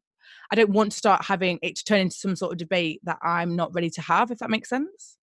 I 0.51 0.55
don't 0.55 0.69
want 0.69 0.91
to 0.91 0.97
start 0.97 1.25
having 1.25 1.57
it 1.61 1.75
to 1.77 1.83
turn 1.83 2.01
into 2.01 2.15
some 2.15 2.35
sort 2.35 2.51
of 2.51 2.57
debate 2.59 3.01
that 3.03 3.17
I'm 3.23 3.55
not 3.55 3.73
ready 3.73 3.89
to 3.91 4.01
have, 4.01 4.31
if 4.31 4.37
that 4.39 4.49
makes 4.49 4.69
sense. 4.69 5.17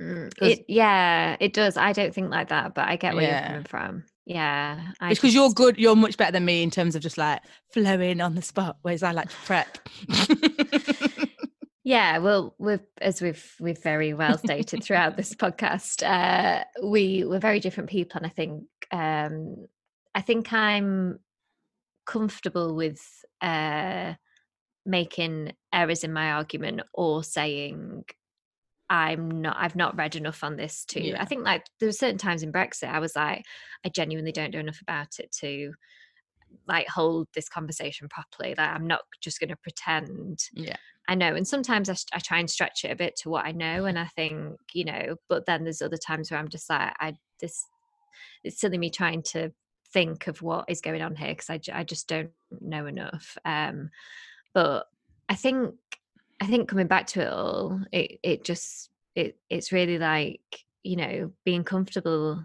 Mm, 0.00 0.32
It 0.40 0.64
yeah, 0.68 1.36
it 1.40 1.52
does. 1.52 1.76
I 1.76 1.92
don't 1.92 2.14
think 2.14 2.30
like 2.30 2.48
that, 2.48 2.74
but 2.74 2.88
I 2.88 2.96
get 2.96 3.14
where 3.14 3.24
Yeah. 3.24 3.40
you're 3.40 3.46
coming 3.48 3.64
from. 3.64 4.04
Yeah, 4.28 4.92
I 5.00 5.10
It's 5.10 5.18
because 5.18 5.34
you're 5.34 5.50
good, 5.50 5.78
you're 5.78 5.96
much 5.96 6.18
better 6.18 6.32
than 6.32 6.44
me 6.44 6.62
in 6.62 6.70
terms 6.70 6.94
of 6.94 7.00
just 7.00 7.16
like 7.16 7.40
flowing 7.72 8.20
on 8.20 8.34
the 8.34 8.42
spot, 8.42 8.76
whereas 8.82 9.02
I 9.02 9.12
like 9.12 9.30
to 9.30 9.36
prep. 9.46 9.78
Yeah, 11.88 12.18
well, 12.18 12.54
we've 12.58 12.84
as 13.00 13.22
we've 13.22 13.54
we've 13.58 13.82
very 13.82 14.12
well 14.12 14.36
stated 14.36 14.84
throughout 14.84 15.16
this 15.16 15.34
podcast, 15.34 16.06
uh, 16.06 16.62
we 16.84 17.24
we're 17.24 17.38
very 17.38 17.60
different 17.60 17.88
people, 17.88 18.18
and 18.18 18.26
I 18.26 18.28
think 18.28 18.64
um, 18.92 19.66
I 20.14 20.20
think 20.20 20.52
I'm 20.52 21.18
comfortable 22.04 22.74
with 22.74 23.00
uh, 23.40 24.12
making 24.84 25.52
errors 25.72 26.04
in 26.04 26.12
my 26.12 26.32
argument 26.32 26.82
or 26.92 27.24
saying 27.24 28.04
I'm 28.90 29.42
not 29.42 29.56
I've 29.58 29.76
not 29.76 29.96
read 29.96 30.16
enough 30.16 30.42
on 30.42 30.56
this 30.56 30.84
to 30.86 31.02
Yeah. 31.02 31.20
I 31.20 31.24
think 31.24 31.44
like 31.44 31.64
there 31.78 31.88
were 31.88 31.92
certain 31.92 32.18
times 32.18 32.42
in 32.42 32.52
Brexit 32.52 32.88
I 32.88 32.98
was 32.98 33.14
like 33.14 33.44
I 33.84 33.88
genuinely 33.88 34.32
don't 34.32 34.52
know 34.52 34.60
enough 34.60 34.80
about 34.80 35.18
it 35.18 35.30
to 35.40 35.72
like 36.66 36.88
hold 36.88 37.28
this 37.34 37.48
conversation 37.48 38.08
properly 38.08 38.54
like 38.56 38.70
I'm 38.70 38.86
not 38.86 39.00
just 39.20 39.40
going 39.40 39.50
to 39.50 39.56
pretend 39.56 40.40
yeah. 40.52 40.76
I 41.10 41.14
know, 41.14 41.34
and 41.34 41.48
sometimes 41.48 41.88
I, 41.88 41.96
I 42.12 42.18
try 42.18 42.38
and 42.38 42.50
stretch 42.50 42.84
it 42.84 42.90
a 42.90 42.96
bit 42.96 43.16
to 43.22 43.30
what 43.30 43.46
I 43.46 43.52
know, 43.52 43.86
and 43.86 43.98
I 43.98 44.04
think 44.04 44.58
you 44.74 44.84
know, 44.84 45.16
but 45.30 45.46
then 45.46 45.64
there's 45.64 45.80
other 45.80 45.96
times 45.96 46.30
where 46.30 46.38
I'm 46.38 46.50
just 46.50 46.68
like, 46.68 46.92
I 47.00 47.14
this 47.40 47.64
it's 48.44 48.60
silly 48.60 48.78
me 48.78 48.90
trying 48.90 49.22
to 49.22 49.50
think 49.92 50.26
of 50.26 50.42
what 50.42 50.66
is 50.68 50.80
going 50.80 51.02
on 51.02 51.16
here 51.16 51.28
because 51.30 51.50
I, 51.50 51.58
j- 51.58 51.72
I 51.72 51.84
just 51.84 52.08
don't 52.08 52.30
know 52.60 52.86
enough. 52.86 53.38
Um, 53.44 53.90
but 54.52 54.86
I 55.28 55.34
think 55.34 55.74
I 56.40 56.46
think 56.46 56.68
coming 56.68 56.86
back 56.86 57.06
to 57.08 57.22
it 57.22 57.32
all, 57.32 57.80
it 57.92 58.20
it 58.22 58.44
just 58.44 58.90
it 59.14 59.38
it's 59.50 59.72
really 59.72 59.98
like 59.98 60.64
you 60.82 60.96
know 60.96 61.32
being 61.44 61.64
comfortable 61.64 62.44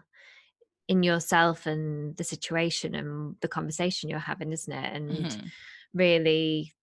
in 0.88 1.04
yourself 1.04 1.66
and 1.68 2.18
the 2.18 2.24
situation 2.24 2.96
and 2.96 3.38
the 3.42 3.48
conversation 3.48 4.10
you're 4.10 4.20
having, 4.20 4.52
isn't 4.54 4.74
it? 4.74 4.94
And 4.96 5.36
Mhm. 5.36 5.52
really 5.94 6.74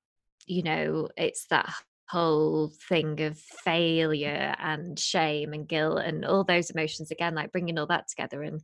you 0.46 0.62
know 0.62 1.08
it's 1.16 1.46
that 1.48 1.72
whole 2.10 2.70
thing 2.88 3.20
of 3.22 3.38
failure 3.38 4.54
and 4.58 4.98
shame 4.98 5.52
and 5.54 5.68
guilt 5.68 6.00
and 6.00 6.24
all 6.24 6.44
those 6.44 6.70
emotions 6.70 7.10
again 7.10 7.34
like 7.34 7.52
bringing 7.52 7.78
all 7.78 7.86
that 7.86 8.08
together 8.08 8.42
and 8.42 8.62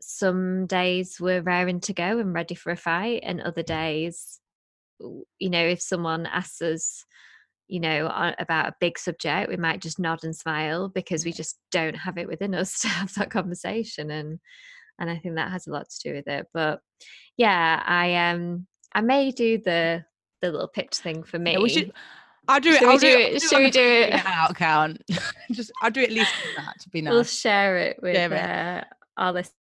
some 0.00 0.66
days 0.66 1.18
we're 1.20 1.42
raring 1.42 1.80
to 1.80 1.92
go 1.92 2.18
and 2.18 2.32
ready 2.34 2.54
for 2.54 2.70
a 2.72 2.76
fight 2.76 3.20
and 3.24 3.40
other 3.40 3.62
days 3.62 4.40
you 5.00 5.50
know 5.50 5.64
if 5.64 5.80
someone 5.80 6.26
asks 6.26 6.62
us 6.62 7.04
you 7.70 7.80
know 7.80 8.06
about 8.38 8.68
a 8.68 8.74
big 8.80 8.98
subject 8.98 9.48
we 9.48 9.56
might 9.56 9.80
just 9.80 9.98
nod 9.98 10.24
and 10.24 10.34
smile 10.34 10.88
because 10.88 11.24
we 11.24 11.32
just 11.32 11.58
don't 11.70 11.94
have 11.96 12.18
it 12.18 12.28
within 12.28 12.54
us 12.54 12.80
to 12.80 12.88
have 12.88 13.12
that 13.14 13.30
conversation 13.30 14.10
and 14.10 14.38
and 14.98 15.08
i 15.10 15.16
think 15.16 15.36
that 15.36 15.50
has 15.50 15.66
a 15.66 15.70
lot 15.70 15.88
to 15.88 16.08
do 16.10 16.14
with 16.14 16.26
it 16.28 16.46
but 16.52 16.80
yeah 17.36 17.82
i 17.86 18.14
um 18.30 18.66
i 18.94 19.00
may 19.00 19.30
do 19.30 19.56
the 19.58 20.04
the 20.42 20.50
little 20.50 20.68
pitch 20.68 20.96
thing 20.96 21.22
for 21.22 21.38
me 21.38 21.52
Yeah, 21.52 21.58
we 21.60 21.68
should. 21.68 21.92
I'll 22.48 22.58
do 22.58 22.70
it. 22.70 22.78
Should 22.80 22.88
I'll 22.88 22.98
do 22.98 23.06
do 23.06 23.18
it- 23.18 23.32
I'll 23.34 23.38
should 23.48 23.58
we 23.58 23.70
do 23.70 23.80
it? 23.80 24.26
out 24.26 24.50
account? 24.50 25.02
Just 25.52 25.70
I'll 25.82 25.90
do 25.90 26.02
at 26.02 26.10
least 26.10 26.32
that 26.56 26.80
to 26.80 26.88
be 26.88 27.02
nice. 27.02 27.12
we'll 27.12 27.22
share 27.22 27.76
it 27.76 28.02
with 28.02 28.16
Share 28.16 28.84
uh, 29.16 29.20
our 29.22 29.32
listeners 29.32 29.54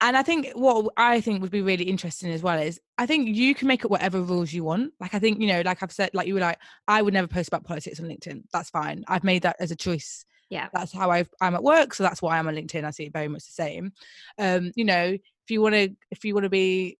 And 0.00 0.16
I 0.16 0.22
think 0.22 0.52
what 0.54 0.92
I 0.96 1.20
think 1.20 1.42
would 1.42 1.50
be 1.50 1.62
really 1.62 1.84
interesting 1.84 2.30
as 2.32 2.42
well 2.42 2.58
is 2.58 2.80
I 2.98 3.06
think 3.06 3.34
you 3.34 3.54
can 3.54 3.68
make 3.68 3.84
up 3.84 3.90
whatever 3.90 4.20
rules 4.20 4.52
you 4.52 4.64
want. 4.64 4.92
Like 5.00 5.14
I 5.14 5.18
think 5.18 5.40
you 5.40 5.46
know, 5.46 5.62
like 5.64 5.82
I've 5.82 5.92
said, 5.92 6.10
like 6.14 6.26
you 6.26 6.34
were 6.34 6.40
like, 6.40 6.58
I 6.86 7.02
would 7.02 7.14
never 7.14 7.28
post 7.28 7.48
about 7.48 7.64
politics 7.64 8.00
on 8.00 8.06
LinkedIn. 8.06 8.44
That's 8.52 8.70
fine. 8.70 9.04
I've 9.08 9.24
made 9.24 9.42
that 9.42 9.56
as 9.60 9.70
a 9.70 9.76
choice. 9.76 10.24
Yeah. 10.48 10.68
that's 10.72 10.92
how 10.92 11.10
I've, 11.10 11.28
I'm 11.40 11.54
at 11.54 11.62
work, 11.62 11.92
so 11.92 12.04
that's 12.04 12.22
why 12.22 12.38
I'm 12.38 12.46
on 12.46 12.54
LinkedIn. 12.54 12.84
I 12.84 12.90
see 12.90 13.06
it 13.06 13.12
very 13.12 13.28
much 13.28 13.44
the 13.46 13.52
same. 13.52 13.92
Um, 14.38 14.70
you 14.76 14.84
know, 14.84 15.02
if 15.02 15.50
you 15.50 15.60
want 15.60 15.74
to, 15.74 15.90
if 16.10 16.24
you 16.24 16.34
want 16.34 16.44
to 16.44 16.50
be, 16.50 16.98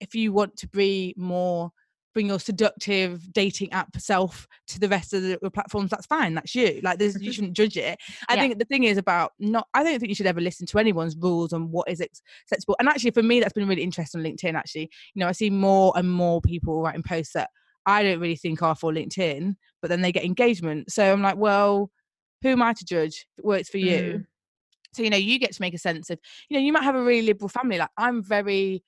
if 0.00 0.14
you 0.14 0.32
want 0.32 0.56
to 0.58 0.68
be 0.68 1.14
more 1.16 1.72
bring 2.14 2.28
your 2.28 2.38
seductive 2.40 3.32
dating 3.32 3.70
app 3.72 3.96
self 3.98 4.46
to 4.68 4.78
the 4.78 4.88
rest 4.88 5.12
of 5.12 5.22
the 5.22 5.38
the 5.42 5.50
platforms 5.50 5.90
that's 5.90 6.06
fine 6.06 6.34
that's 6.34 6.54
you 6.54 6.80
like 6.82 6.98
there's 6.98 7.20
you 7.20 7.32
shouldn't 7.36 7.54
judge 7.54 7.76
it 7.76 7.98
i 8.28 8.34
Yeah. 8.34 8.40
think 8.40 8.58
the 8.58 8.64
thing 8.64 8.84
is 8.84 8.96
about 8.96 9.32
not 9.38 9.66
i 9.74 9.82
don't 9.82 9.98
think 9.98 10.08
you 10.08 10.14
should 10.14 10.26
ever 10.26 10.40
listen 10.40 10.66
to 10.68 10.78
anyone's 10.78 11.16
rules 11.16 11.52
on 11.52 11.70
what 11.70 11.88
is 11.88 12.00
acceptable 12.00 12.76
and 12.78 12.88
actually 12.88 13.10
for 13.10 13.22
me 13.22 13.40
that's 13.40 13.52
been 13.52 13.68
really 13.68 13.82
interesting 13.82 14.20
on 14.20 14.26
linkedin 14.26 14.54
actually 14.54 14.88
you 15.14 15.20
know 15.20 15.28
i 15.28 15.32
see 15.32 15.50
more 15.50 15.92
and 15.96 16.10
more 16.10 16.40
people 16.40 16.80
writing 16.82 17.02
posts 17.02 17.32
that 17.34 17.50
i 17.86 18.02
don't 18.02 18.20
really 18.20 18.36
think 18.36 18.62
are 18.62 18.76
for 18.76 18.92
linkedin 18.92 19.54
but 19.82 19.88
then 19.88 20.00
they 20.00 20.12
get 20.12 20.24
engagement 20.24 20.90
so 20.90 21.12
i'm 21.12 21.20
like 21.22 21.36
well 21.36 21.90
who 22.42 22.50
am 22.50 22.62
i 22.62 22.72
to 22.72 22.84
judge 22.84 23.26
it 23.36 23.44
works 23.44 23.68
for 23.68 23.78
you 23.78 24.00
Mm. 24.18 24.26
so 24.92 25.02
you 25.02 25.10
know 25.10 25.16
you 25.16 25.38
get 25.38 25.52
to 25.52 25.60
make 25.60 25.74
a 25.74 25.78
sense 25.78 26.10
of 26.10 26.18
you 26.48 26.56
know 26.56 26.64
you 26.64 26.72
might 26.72 26.84
have 26.84 26.94
a 26.94 27.02
really 27.02 27.22
liberal 27.26 27.48
family 27.48 27.76
like 27.78 27.90
i'm 27.98 28.22
very 28.22 28.82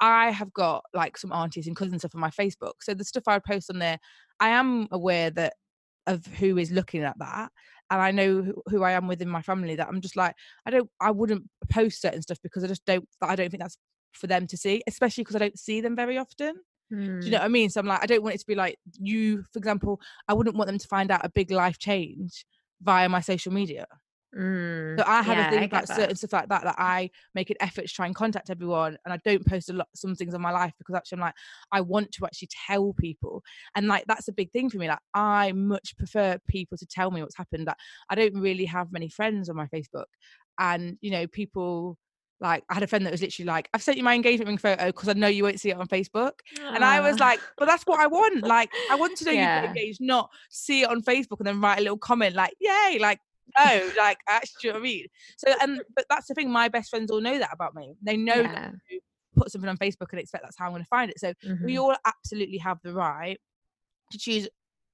i 0.00 0.30
have 0.30 0.52
got 0.52 0.84
like 0.94 1.16
some 1.16 1.32
aunties 1.32 1.66
and 1.66 1.76
cousins 1.76 2.02
stuff 2.02 2.14
on 2.14 2.20
my 2.20 2.30
facebook 2.30 2.72
so 2.80 2.94
the 2.94 3.04
stuff 3.04 3.24
i 3.26 3.34
would 3.34 3.44
post 3.44 3.70
on 3.70 3.78
there 3.78 3.98
i 4.40 4.48
am 4.48 4.88
aware 4.90 5.30
that 5.30 5.54
of 6.06 6.24
who 6.26 6.56
is 6.58 6.70
looking 6.70 7.02
at 7.02 7.18
that 7.18 7.50
and 7.90 8.00
i 8.00 8.10
know 8.10 8.42
who, 8.42 8.62
who 8.66 8.82
i 8.82 8.92
am 8.92 9.08
within 9.08 9.28
my 9.28 9.42
family 9.42 9.74
that 9.76 9.88
i'm 9.88 10.00
just 10.00 10.16
like 10.16 10.34
i 10.66 10.70
don't 10.70 10.90
i 11.00 11.10
wouldn't 11.10 11.44
post 11.70 12.00
certain 12.00 12.22
stuff 12.22 12.38
because 12.42 12.62
i 12.62 12.66
just 12.66 12.84
don't 12.84 13.08
i 13.22 13.34
don't 13.34 13.50
think 13.50 13.62
that's 13.62 13.78
for 14.12 14.26
them 14.26 14.46
to 14.46 14.56
see 14.56 14.82
especially 14.86 15.22
because 15.22 15.36
i 15.36 15.40
don't 15.40 15.58
see 15.58 15.80
them 15.80 15.96
very 15.96 16.16
often 16.16 16.54
do 16.90 16.96
you 16.96 17.04
know 17.04 17.18
hmm. 17.20 17.32
what 17.32 17.42
I 17.42 17.48
mean? 17.48 17.68
So 17.68 17.80
I'm 17.80 17.86
like, 17.86 18.02
I 18.02 18.06
don't 18.06 18.22
want 18.22 18.36
it 18.36 18.38
to 18.38 18.46
be 18.46 18.54
like 18.54 18.78
you, 18.98 19.42
for 19.52 19.58
example, 19.58 20.00
I 20.28 20.34
wouldn't 20.34 20.56
want 20.56 20.68
them 20.68 20.78
to 20.78 20.86
find 20.86 21.10
out 21.10 21.24
a 21.24 21.28
big 21.28 21.50
life 21.50 21.78
change 21.78 22.44
via 22.80 23.08
my 23.08 23.20
social 23.20 23.52
media. 23.52 23.86
Mm. 24.34 24.98
So 24.98 25.04
I 25.06 25.22
have 25.22 25.38
Yeah, 25.38 25.46
a 25.46 25.50
thing 25.50 25.64
about 25.64 25.88
that. 25.88 25.96
certain 25.96 26.16
stuff 26.16 26.32
like 26.32 26.48
that 26.48 26.64
that 26.64 26.74
I 26.78 27.10
make 27.34 27.50
an 27.50 27.56
effort 27.60 27.82
to 27.82 27.88
try 27.92 28.06
and 28.06 28.14
contact 28.14 28.50
everyone, 28.50 28.98
and 29.04 29.12
I 29.12 29.18
don't 29.24 29.46
post 29.46 29.70
a 29.70 29.72
lot 29.72 29.88
some 29.94 30.14
things 30.14 30.34
on 30.34 30.40
my 30.40 30.50
life 30.50 30.72
because 30.78 30.94
actually 30.94 31.16
I'm 31.16 31.20
like 31.22 31.34
I 31.72 31.80
want 31.80 32.12
to 32.12 32.24
actually 32.26 32.48
tell 32.66 32.92
people, 32.94 33.42
and 33.74 33.88
like 33.88 34.04
that's 34.06 34.28
a 34.28 34.32
big 34.32 34.50
thing 34.52 34.68
for 34.70 34.78
me. 34.78 34.88
Like 34.88 34.98
I 35.14 35.52
much 35.52 35.96
prefer 35.96 36.38
people 36.48 36.76
to 36.78 36.86
tell 36.86 37.10
me 37.10 37.22
what's 37.22 37.36
happened. 37.36 37.66
That 37.66 37.78
I 38.10 38.14
don't 38.14 38.34
really 38.40 38.64
have 38.66 38.92
many 38.92 39.08
friends 39.08 39.48
on 39.48 39.56
my 39.56 39.66
Facebook, 39.66 40.06
and 40.58 40.98
you 41.00 41.10
know 41.10 41.26
people. 41.26 41.98
Like 42.38 42.64
I 42.68 42.74
had 42.74 42.82
a 42.82 42.86
friend 42.86 43.06
that 43.06 43.12
was 43.12 43.22
literally 43.22 43.46
like, 43.46 43.70
"I've 43.72 43.82
sent 43.82 43.96
you 43.96 44.04
my 44.04 44.12
engagement 44.12 44.48
ring 44.48 44.58
photo 44.58 44.86
because 44.88 45.08
I 45.08 45.14
know 45.14 45.26
you 45.26 45.42
won't 45.42 45.58
see 45.58 45.70
it 45.70 45.78
on 45.78 45.86
Facebook," 45.88 46.32
and 46.74 46.84
I 46.84 47.00
was 47.00 47.18
like, 47.18 47.40
"But 47.56 47.64
that's 47.64 47.84
what 47.84 47.98
I 47.98 48.06
want. 48.08 48.44
Like 48.44 48.70
I 48.90 48.96
want 48.96 49.16
to 49.18 49.24
know 49.24 49.30
you've 49.32 49.50
Yeah. 49.52 49.64
engaged, 49.64 50.00
not 50.02 50.28
see 50.50 50.82
it 50.82 50.90
on 50.90 51.00
Facebook 51.00 51.38
and 51.38 51.46
then 51.46 51.62
write 51.62 51.78
a 51.78 51.82
little 51.82 51.96
comment 51.96 52.34
like, 52.36 52.52
"Yay!" 52.60 52.98
Like 53.00 53.20
no, 53.58 53.90
like 53.98 54.18
actually, 54.28 54.52
you 54.64 54.70
know 54.70 54.74
what 54.74 54.80
I 54.80 54.82
mean? 54.82 55.06
So, 55.36 55.54
and 55.60 55.82
but 55.94 56.04
that's 56.10 56.26
the 56.26 56.34
thing. 56.34 56.50
My 56.50 56.68
best 56.68 56.90
friends 56.90 57.10
all 57.10 57.20
know 57.20 57.38
that 57.38 57.50
about 57.52 57.74
me. 57.74 57.94
They 58.02 58.16
know 58.16 58.42
that 58.42 58.52
yeah. 58.52 58.70
I 58.92 58.98
put 59.36 59.50
something 59.52 59.68
on 59.68 59.76
Facebook 59.76 60.08
and 60.12 60.20
expect 60.20 60.44
that's 60.44 60.56
how 60.58 60.66
I'm 60.66 60.72
going 60.72 60.82
to 60.82 60.88
find 60.88 61.10
it. 61.10 61.20
So 61.20 61.32
we 61.62 61.74
Mhm. 61.74 61.80
all 61.82 61.96
absolutely 62.04 62.58
have 62.58 62.78
the 62.82 62.92
right 62.94 63.38
to 64.12 64.18
choose 64.18 64.48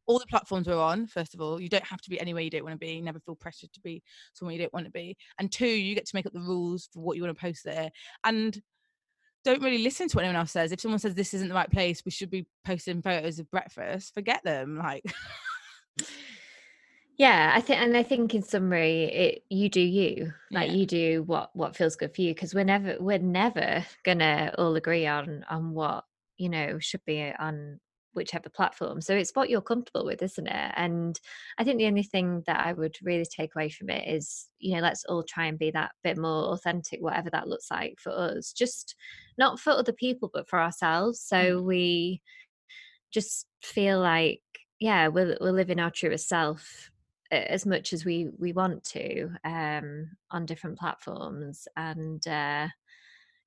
all 0.06 0.18
the 0.18 0.26
platforms 0.26 0.66
we're 0.66 0.76
on. 0.76 1.06
First 1.06 1.32
of 1.32 1.40
all, 1.40 1.60
you 1.60 1.68
don't 1.68 1.84
have 1.84 2.00
to 2.02 2.10
be 2.10 2.20
anywhere 2.20 2.42
you 2.42 2.50
don't 2.50 2.64
want 2.64 2.74
to 2.74 2.78
be. 2.78 3.00
Never 3.00 3.20
feel 3.20 3.36
pressured 3.36 3.72
to 3.72 3.80
be 3.80 4.02
somewhere 4.32 4.52
you 4.54 4.60
don't 4.60 4.72
want 4.72 4.84
to 4.86 4.90
be. 4.90 5.16
And 5.38 5.50
two, 5.52 5.66
you 5.66 5.94
get 5.94 6.06
to 6.06 6.16
make 6.16 6.26
up 6.26 6.32
the 6.32 6.40
rules 6.40 6.88
for 6.92 7.00
what 7.00 7.16
you 7.16 7.22
want 7.22 7.36
to 7.36 7.40
post 7.40 7.62
there. 7.64 7.90
And 8.24 8.60
don't 9.44 9.62
really 9.62 9.78
listen 9.78 10.08
to 10.08 10.16
what 10.16 10.24
anyone 10.24 10.40
else 10.40 10.50
says. 10.52 10.72
If 10.72 10.80
someone 10.80 10.98
says 10.98 11.14
this 11.14 11.34
isn't 11.34 11.48
the 11.48 11.54
right 11.54 11.70
place, 11.70 12.04
we 12.04 12.10
should 12.10 12.30
be 12.30 12.46
posting 12.64 13.00
photos 13.00 13.38
of 13.38 13.50
breakfast. 13.50 14.12
Forget 14.12 14.42
them. 14.44 14.76
Like, 14.76 15.04
Yeah, 17.18 17.52
I 17.54 17.60
think, 17.60 17.80
and 17.80 17.96
I 17.96 18.02
think 18.02 18.34
in 18.34 18.42
summary, 18.42 19.04
it 19.04 19.44
you 19.50 19.68
do 19.68 19.80
you, 19.80 20.32
like 20.50 20.70
Yeah. 20.70 20.72
you 20.72 20.86
do 20.86 21.22
what 21.24 21.54
what 21.54 21.76
feels 21.76 21.96
good 21.96 22.14
for 22.14 22.22
you, 22.22 22.34
because 22.34 22.54
we're 22.54 22.64
never 22.64 22.96
we're 23.00 23.18
never 23.18 23.84
gonna 24.04 24.54
all 24.58 24.74
agree 24.76 25.06
on 25.06 25.44
on 25.48 25.74
what 25.74 26.04
you 26.38 26.48
know 26.48 26.78
should 26.78 27.04
be 27.04 27.32
on 27.38 27.80
whichever 28.14 28.48
platform. 28.50 29.00
So 29.00 29.14
it's 29.14 29.30
what 29.34 29.48
you're 29.50 29.62
comfortable 29.62 30.04
with, 30.04 30.22
isn't 30.22 30.46
it? 30.46 30.72
And 30.76 31.18
I 31.58 31.64
think 31.64 31.78
the 31.78 31.86
only 31.86 32.02
thing 32.02 32.42
that 32.46 32.60
I 32.66 32.72
would 32.74 32.96
really 33.02 33.24
take 33.24 33.54
away 33.54 33.70
from 33.70 33.88
it 33.90 34.06
is, 34.06 34.48
you 34.58 34.74
know, 34.74 34.82
let's 34.82 35.04
all 35.06 35.22
try 35.22 35.46
and 35.46 35.58
be 35.58 35.70
that 35.70 35.92
bit 36.04 36.18
more 36.18 36.52
authentic, 36.52 37.00
whatever 37.00 37.30
that 37.30 37.48
looks 37.48 37.70
like 37.70 37.98
for 38.00 38.10
us, 38.12 38.52
just 38.52 38.94
not 39.38 39.60
for 39.60 39.70
other 39.70 39.92
people, 39.92 40.30
but 40.32 40.46
for 40.48 40.60
ourselves. 40.60 41.20
So 41.22 41.62
mm. 41.62 41.62
we 41.62 42.22
just 43.12 43.46
feel 43.62 44.00
like, 44.00 44.42
yeah, 44.80 45.08
we're, 45.08 45.36
we're 45.40 45.52
living 45.52 45.80
our 45.80 45.90
truest 45.90 46.28
self 46.28 46.90
as 47.32 47.66
much 47.66 47.92
as 47.92 48.04
we 48.04 48.28
we 48.38 48.52
want 48.52 48.84
to 48.84 49.30
um 49.44 50.10
on 50.30 50.46
different 50.46 50.78
platforms 50.78 51.66
and 51.76 52.26
uh 52.28 52.68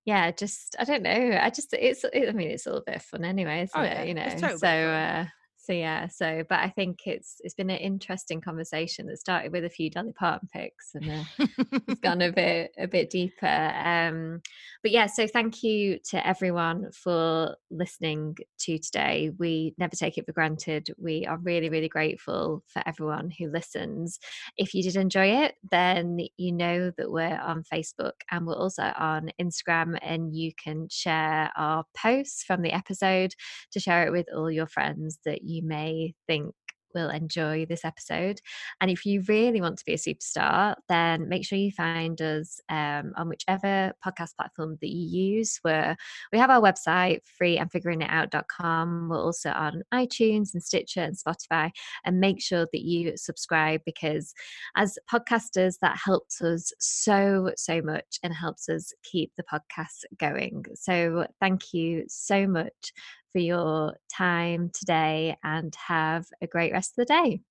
yeah, 0.06 0.30
just 0.30 0.76
I 0.78 0.84
don't 0.84 1.02
know. 1.02 1.38
I 1.42 1.50
just 1.50 1.74
it's 1.74 2.04
it, 2.04 2.30
I 2.30 2.32
mean 2.32 2.52
it's 2.52 2.68
a 2.68 2.70
little 2.70 2.84
bit 2.86 2.98
of 2.98 3.02
fun 3.02 3.26
anyway, 3.26 3.64
isn't 3.64 3.80
oh, 3.80 3.84
yeah. 3.84 4.02
it? 4.02 4.08
You 4.08 4.14
know, 4.14 4.30
totally 4.30 4.58
so 4.60 4.68
uh, 4.68 5.26
so 5.66 5.74
yeah 5.74 6.08
so 6.08 6.44
but 6.48 6.60
i 6.60 6.70
think 6.70 7.00
it's 7.06 7.38
it's 7.44 7.56
been 7.56 7.70
an 7.70 7.78
interesting 7.78 8.42
conversation 8.42 9.08
that 9.08 9.18
started 9.18 9.52
with 9.52 9.66
a 9.66 9.70
few 9.70 9.90
dolly 9.90 10.14
parton 10.14 10.48
pics 10.52 10.92
and 10.94 11.10
uh, 11.10 11.46
it's 11.88 12.02
gone 12.02 12.22
a 12.22 12.32
bit 12.34 12.72
a 12.78 12.88
bit 12.88 13.10
deeper 13.10 13.74
um 13.84 14.42
but 14.84 14.92
yeah 14.92 15.06
so 15.06 15.26
thank 15.28 15.64
you 15.64 16.00
to 16.04 16.26
everyone 16.26 16.90
for 16.92 17.56
listening 17.72 18.36
to 18.60 18.78
today. 18.78 19.32
We 19.38 19.74
never 19.78 19.96
take 19.96 20.18
it 20.18 20.26
for 20.26 20.32
granted. 20.32 20.90
We 20.98 21.26
are 21.26 21.38
really 21.38 21.70
really 21.70 21.90
grateful 21.90 22.64
for 22.68 22.82
everyone 22.86 23.32
who 23.38 23.50
listens. 23.50 24.20
If 24.58 24.74
you 24.74 24.84
did 24.84 24.96
enjoy 24.96 25.28
it 25.28 25.56
then 25.72 26.20
you 26.38 26.52
know 26.52 26.92
that 26.98 27.12
we're 27.12 27.40
on 27.40 27.64
facebook 27.64 28.14
and 28.32 28.46
we're 28.46 28.56
also 28.56 28.84
on 28.98 29.32
instagram 29.42 29.98
and 30.02 30.36
you 30.36 30.52
can 30.62 30.88
share 30.90 31.52
our 31.56 31.84
posts 31.98 32.44
from 32.44 32.62
the 32.62 32.72
episode 32.72 33.32
to 33.72 33.80
share 33.80 34.06
it 34.06 34.12
with 34.12 34.28
all 34.36 34.52
your 34.52 34.68
friends 34.68 35.20
that 35.26 35.44
you 35.44 35.55
you 35.56 35.64
may 35.64 36.14
think 36.28 36.54
will 36.96 37.10
enjoy 37.10 37.66
this 37.68 37.86
episode. 37.86 38.40
And 38.82 38.90
if 38.90 39.06
you 39.06 39.22
really 39.28 39.62
want 39.62 39.78
to 39.78 39.86
be 39.86 39.94
a 39.94 39.98
superstar, 39.98 40.76
then 40.88 41.30
make 41.30 41.46
sure 41.46 41.58
you 41.58 41.72
find 41.72 42.20
us 42.22 42.60
um, 42.70 43.12
on 43.18 43.30
whichever 43.30 43.94
podcast 44.04 44.36
platform 44.38 44.78
that 44.82 44.90
you 44.90 45.36
use. 45.36 45.60
Where 45.62 45.96
we 46.32 46.40
have 46.40 46.50
our 46.50 46.62
website, 46.62 47.20
freeandfiguringitout.com. 47.40 49.10
We're 49.10 49.22
also 49.22 49.52
on 49.52 49.84
iTunes 49.94 50.54
and 50.54 50.64
Stitcher 50.64 51.02
and 51.02 51.18
Spotify. 51.18 51.70
And 52.06 52.20
make 52.20 52.42
sure 52.42 52.66
that 52.72 52.82
you 52.82 53.18
subscribe 53.18 53.82
because 53.86 54.34
as 54.76 54.98
podcasters, 55.12 55.76
that 55.82 55.98
helps 56.04 56.42
us 56.42 56.72
so, 56.80 57.52
so 57.58 57.82
much 57.82 58.20
and 58.24 58.34
helps 58.34 58.70
us 58.70 58.94
keep 59.04 59.32
the 59.36 59.44
podcast 59.44 60.06
going. 60.18 60.66
So 60.76 61.28
thank 61.42 61.74
you 61.74 62.06
so 62.08 62.48
much 62.48 62.94
for 63.36 63.40
your 63.40 63.98
time 64.10 64.72
today 64.74 65.36
and 65.44 65.76
have 65.76 66.26
a 66.42 66.48
great 66.48 66.72
rest 66.72 66.92
of 66.98 67.06
the 67.06 67.14
day. 67.14 67.42